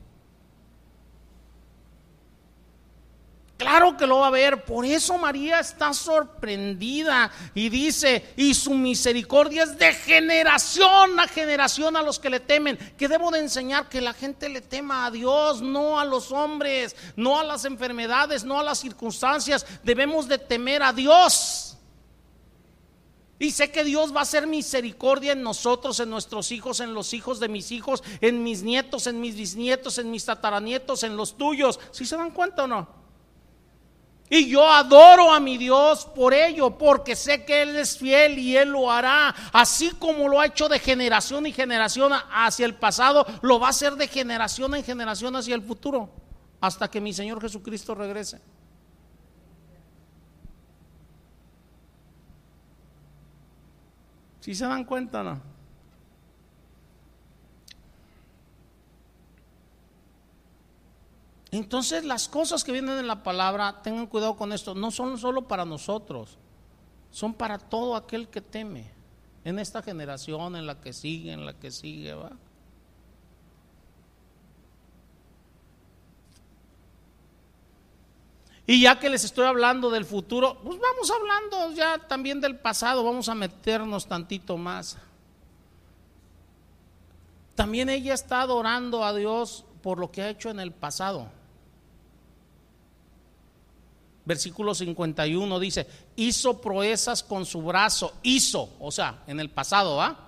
[3.57, 4.65] Claro que lo va a ver.
[4.65, 11.97] Por eso María está sorprendida y dice, y su misericordia es de generación a generación
[11.97, 12.77] a los que le temen.
[12.99, 16.95] Que debo de enseñar que la gente le tema a Dios, no a los hombres,
[17.17, 19.67] no a las enfermedades, no a las circunstancias.
[19.83, 21.79] Debemos de temer a Dios.
[23.39, 27.15] Y sé que Dios va a hacer misericordia en nosotros, en nuestros hijos, en los
[27.15, 31.39] hijos de mis hijos, en mis nietos, en mis bisnietos, en mis tataranietos, en los
[31.39, 31.81] tuyos.
[31.91, 33.06] ¿Si se dan cuenta o no?
[34.29, 38.57] Y yo adoro a mi Dios por ello, porque sé que Él es fiel y
[38.57, 39.35] Él lo hará.
[39.53, 43.70] Así como lo ha hecho de generación y generación hacia el pasado, lo va a
[43.70, 46.11] hacer de generación en generación hacia el futuro,
[46.61, 48.41] hasta que mi Señor Jesucristo regrese.
[54.41, 55.56] ¿Sí se dan cuenta no?
[61.57, 65.49] Entonces las cosas que vienen en la palabra, tengan cuidado con esto, no son solo
[65.49, 66.37] para nosotros,
[67.11, 68.91] son para todo aquel que teme,
[69.43, 72.33] en esta generación, en la que sigue, en la que sigue, ¿va?
[78.67, 83.03] Y ya que les estoy hablando del futuro, pues vamos hablando ya también del pasado,
[83.03, 84.99] vamos a meternos tantito más.
[87.55, 91.31] También ella está adorando a Dios por lo que ha hecho en el pasado.
[94.27, 100.18] Versículo 51 dice, hizo proezas con su brazo, hizo, o sea, en el pasado, ¿va?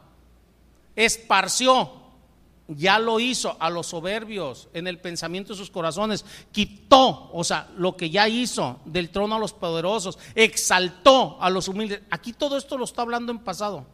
[0.94, 1.90] Esparció,
[2.68, 7.70] ya lo hizo a los soberbios en el pensamiento de sus corazones, quitó, o sea,
[7.76, 12.00] lo que ya hizo del trono a los poderosos, exaltó a los humildes.
[12.08, 13.84] Aquí todo esto lo está hablando en pasado.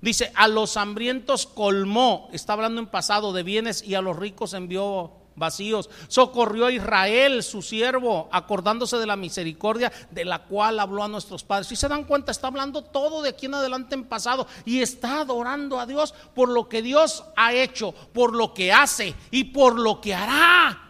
[0.00, 4.54] Dice, a los hambrientos colmó, está hablando en pasado de bienes y a los ricos
[4.54, 5.88] envió vacíos.
[6.08, 11.44] Socorrió a Israel, su siervo, acordándose de la misericordia de la cual habló a nuestros
[11.44, 11.68] padres.
[11.68, 15.20] Si se dan cuenta, está hablando todo de aquí en adelante en pasado y está
[15.20, 19.78] adorando a Dios por lo que Dios ha hecho, por lo que hace y por
[19.78, 20.82] lo que hará.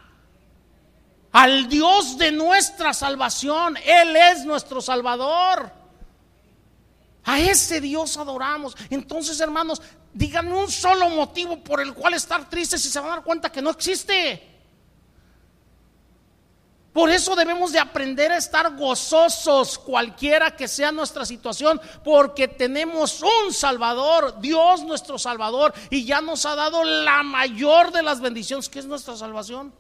[1.33, 5.71] Al Dios de nuestra salvación, Él es nuestro Salvador.
[7.27, 8.77] A ese Dios adoramos.
[8.89, 9.83] Entonces, hermanos,
[10.15, 13.51] díganme un solo motivo por el cual estar tristes y se van a dar cuenta
[13.51, 14.55] que no existe.
[16.93, 23.21] Por eso debemos de aprender a estar gozosos cualquiera que sea nuestra situación, porque tenemos
[23.21, 28.71] un Salvador, Dios nuestro Salvador, y ya nos ha dado la mayor de las bendiciones,
[28.71, 29.75] que es nuestra salvación.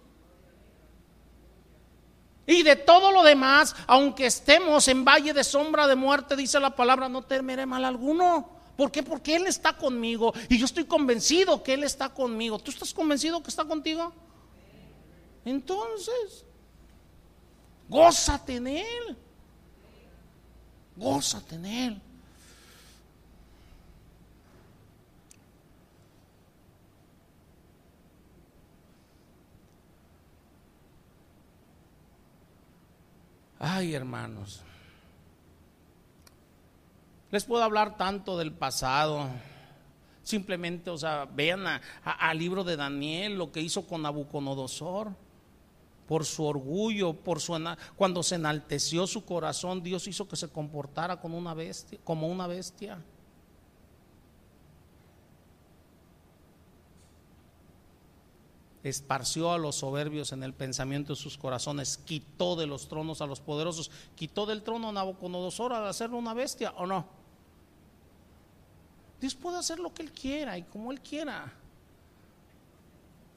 [2.46, 6.76] Y de todo lo demás, aunque estemos en valle de sombra de muerte, dice la
[6.76, 8.50] palabra, no temeré mal alguno.
[8.76, 9.02] ¿Por qué?
[9.02, 12.58] Porque Él está conmigo y yo estoy convencido que Él está conmigo.
[12.58, 14.12] ¿Tú estás convencido que está contigo?
[15.44, 16.44] Entonces,
[17.88, 19.16] gózate en Él.
[20.94, 22.02] Gózate en Él.
[33.68, 34.60] Ay, hermanos.
[37.32, 39.28] Les puedo hablar tanto del pasado.
[40.22, 41.64] Simplemente, o sea, vean
[42.04, 45.12] al libro de Daniel, lo que hizo con Nabucodonosor.
[46.06, 47.60] Por su orgullo, por su
[47.96, 52.46] cuando se enalteció su corazón, Dios hizo que se comportara como una bestia, como una
[52.46, 53.02] bestia.
[58.88, 63.26] Esparció a los soberbios en el pensamiento de sus corazones, quitó de los tronos a
[63.26, 67.06] los poderosos, quitó del trono a Nabucodonosor al hacerlo una bestia, ¿o no?
[69.20, 71.52] Dios puede hacer lo que Él quiera y como Él quiera.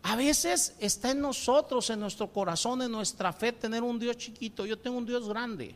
[0.04, 4.66] A veces está en nosotros, en nuestro corazón, en nuestra fe, tener un Dios chiquito.
[4.66, 5.76] Yo tengo un Dios grande.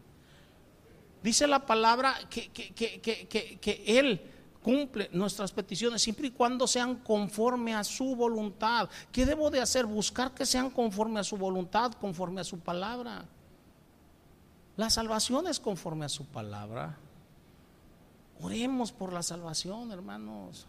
[1.23, 4.32] Dice la palabra que, que, que, que Él
[4.63, 8.89] cumple nuestras peticiones siempre y cuando sean conforme a su voluntad.
[9.11, 9.85] ¿Qué debo de hacer?
[9.85, 13.25] Buscar que sean conforme a su voluntad, conforme a su palabra.
[14.75, 16.97] La salvación es conforme a su palabra.
[18.41, 20.65] Oremos por la salvación, hermanos.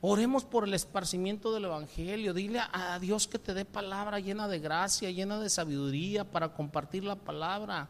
[0.00, 2.34] Oremos por el esparcimiento del Evangelio.
[2.34, 7.02] Dile a Dios que te dé palabra llena de gracia, llena de sabiduría para compartir
[7.04, 7.88] la palabra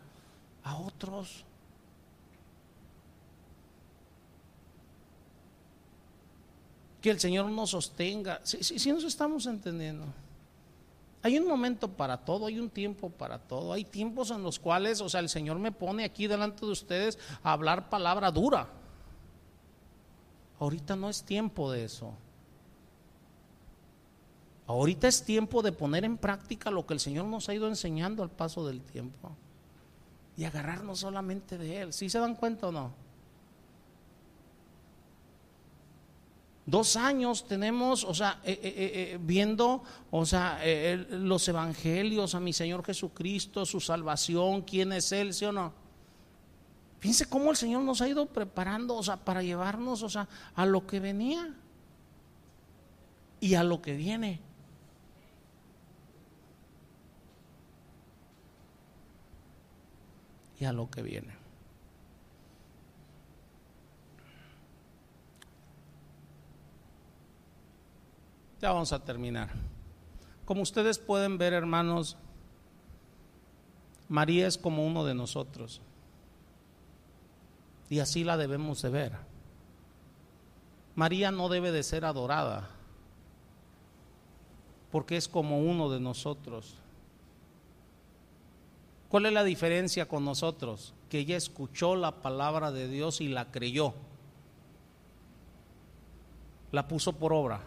[0.62, 1.44] a otros.
[7.00, 8.40] Que el Señor nos sostenga.
[8.44, 10.06] Si, nos estamos entendiendo.
[11.22, 13.72] Hay un momento para todo, hay un tiempo para todo.
[13.72, 17.18] Hay tiempos en los cuales, o sea, el Señor me pone aquí delante de ustedes
[17.42, 18.68] a hablar palabra dura.
[20.60, 22.12] Ahorita no es tiempo de eso.
[24.66, 28.22] Ahorita es tiempo de poner en práctica lo que el Señor nos ha ido enseñando
[28.22, 29.30] al paso del tiempo.
[30.36, 31.92] Y agarrarnos solamente de Él.
[31.92, 33.07] ¿Sí se dan cuenta o no?
[36.68, 38.72] Dos años tenemos, o sea, eh, eh,
[39.14, 40.60] eh, viendo, o sea,
[41.08, 45.72] los evangelios a mi Señor Jesucristo, su salvación, quién es Él, ¿sí o no?
[47.00, 50.66] Piense cómo el Señor nos ha ido preparando, o sea, para llevarnos, o sea, a
[50.66, 51.54] lo que venía
[53.40, 54.38] y a lo que viene.
[60.60, 61.37] Y a lo que viene.
[68.60, 69.50] Ya vamos a terminar.
[70.44, 72.16] Como ustedes pueden ver, hermanos,
[74.08, 75.80] María es como uno de nosotros.
[77.90, 79.12] Y así la debemos de ver.
[80.94, 82.70] María no debe de ser adorada
[84.90, 86.74] porque es como uno de nosotros.
[89.08, 90.94] ¿Cuál es la diferencia con nosotros?
[91.08, 93.94] Que ella escuchó la palabra de Dios y la creyó.
[96.72, 97.60] La puso por obra.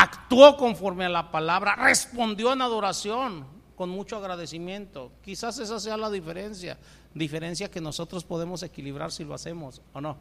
[0.00, 3.44] Actuó conforme a la palabra, respondió en adoración
[3.74, 5.10] con mucho agradecimiento.
[5.24, 6.78] Quizás esa sea la diferencia.
[7.14, 10.16] Diferencia que nosotros podemos equilibrar si lo hacemos o no.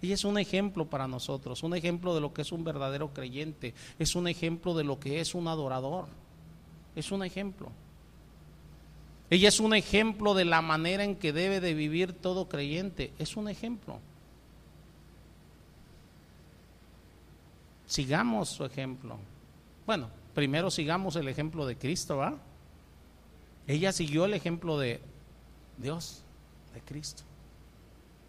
[0.00, 3.74] Y es un ejemplo para nosotros, un ejemplo de lo que es un verdadero creyente,
[3.98, 6.06] es un ejemplo de lo que es un adorador,
[6.96, 7.70] es un ejemplo.
[9.28, 13.36] Ella es un ejemplo de la manera en que debe de vivir todo creyente, es
[13.36, 14.00] un ejemplo.
[17.88, 19.18] Sigamos su ejemplo.
[19.86, 22.36] Bueno, primero sigamos el ejemplo de Cristo, ¿va?
[23.66, 25.00] Ella siguió el ejemplo de
[25.78, 26.22] Dios,
[26.74, 27.22] de Cristo.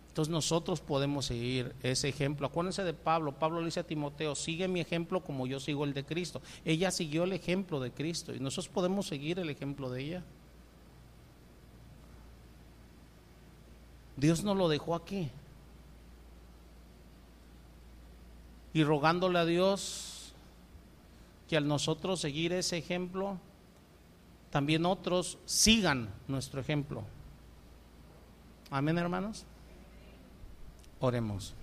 [0.07, 2.48] Entonces nosotros podemos seguir ese ejemplo.
[2.48, 3.34] Acuérdense de Pablo.
[3.34, 6.41] Pablo le dice a Timoteo, sigue mi ejemplo como yo sigo el de Cristo.
[6.64, 10.23] Ella siguió el ejemplo de Cristo y nosotros podemos seguir el ejemplo de ella.
[14.15, 15.30] Dios nos lo dejó aquí.
[18.73, 20.33] Y rogándole a Dios
[21.47, 23.37] que al nosotros seguir ese ejemplo,
[24.51, 27.03] también otros sigan nuestro ejemplo.
[28.69, 29.45] Amén, hermanos.
[30.99, 31.53] Oremos.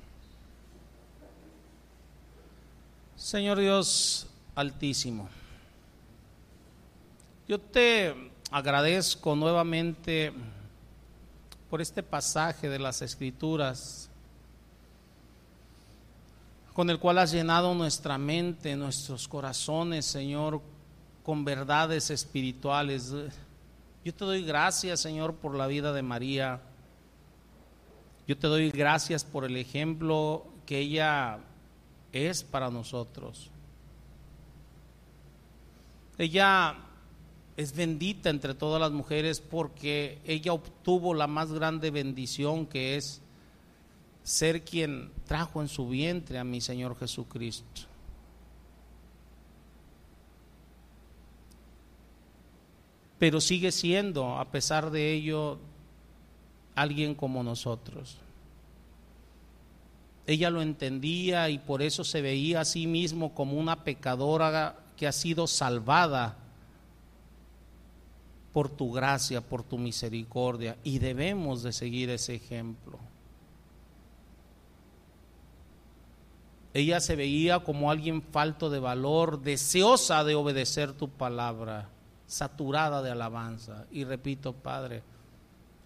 [3.16, 5.28] Señor Dios altísimo,
[7.48, 10.32] yo te agradezco nuevamente
[11.70, 14.10] por este pasaje de las escrituras
[16.76, 20.60] con el cual has llenado nuestra mente, nuestros corazones, Señor,
[21.22, 23.14] con verdades espirituales.
[24.04, 26.60] Yo te doy gracias, Señor, por la vida de María.
[28.28, 31.38] Yo te doy gracias por el ejemplo que ella
[32.12, 33.50] es para nosotros.
[36.18, 36.76] Ella
[37.56, 43.22] es bendita entre todas las mujeres porque ella obtuvo la más grande bendición que es
[44.26, 47.82] ser quien trajo en su vientre a mi Señor Jesucristo.
[53.20, 55.60] Pero sigue siendo, a pesar de ello,
[56.74, 58.18] alguien como nosotros.
[60.26, 65.06] Ella lo entendía y por eso se veía a sí mismo como una pecadora que
[65.06, 66.36] ha sido salvada
[68.52, 72.98] por tu gracia, por tu misericordia y debemos de seguir ese ejemplo.
[76.76, 81.88] Ella se veía como alguien falto de valor, deseosa de obedecer tu palabra,
[82.26, 83.86] saturada de alabanza.
[83.90, 85.02] Y repito, Padre,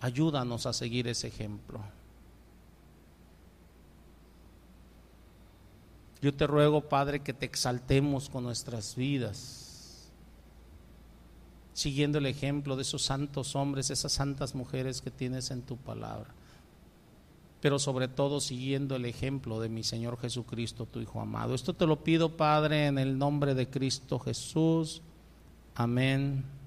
[0.00, 1.80] Ayúdanos a seguir ese ejemplo.
[6.22, 10.10] Yo te ruego, Padre, que te exaltemos con nuestras vidas,
[11.74, 16.30] siguiendo el ejemplo de esos santos hombres, esas santas mujeres que tienes en tu palabra,
[17.60, 21.54] pero sobre todo siguiendo el ejemplo de mi Señor Jesucristo, tu Hijo amado.
[21.54, 25.02] Esto te lo pido, Padre, en el nombre de Cristo Jesús.
[25.74, 26.59] Amén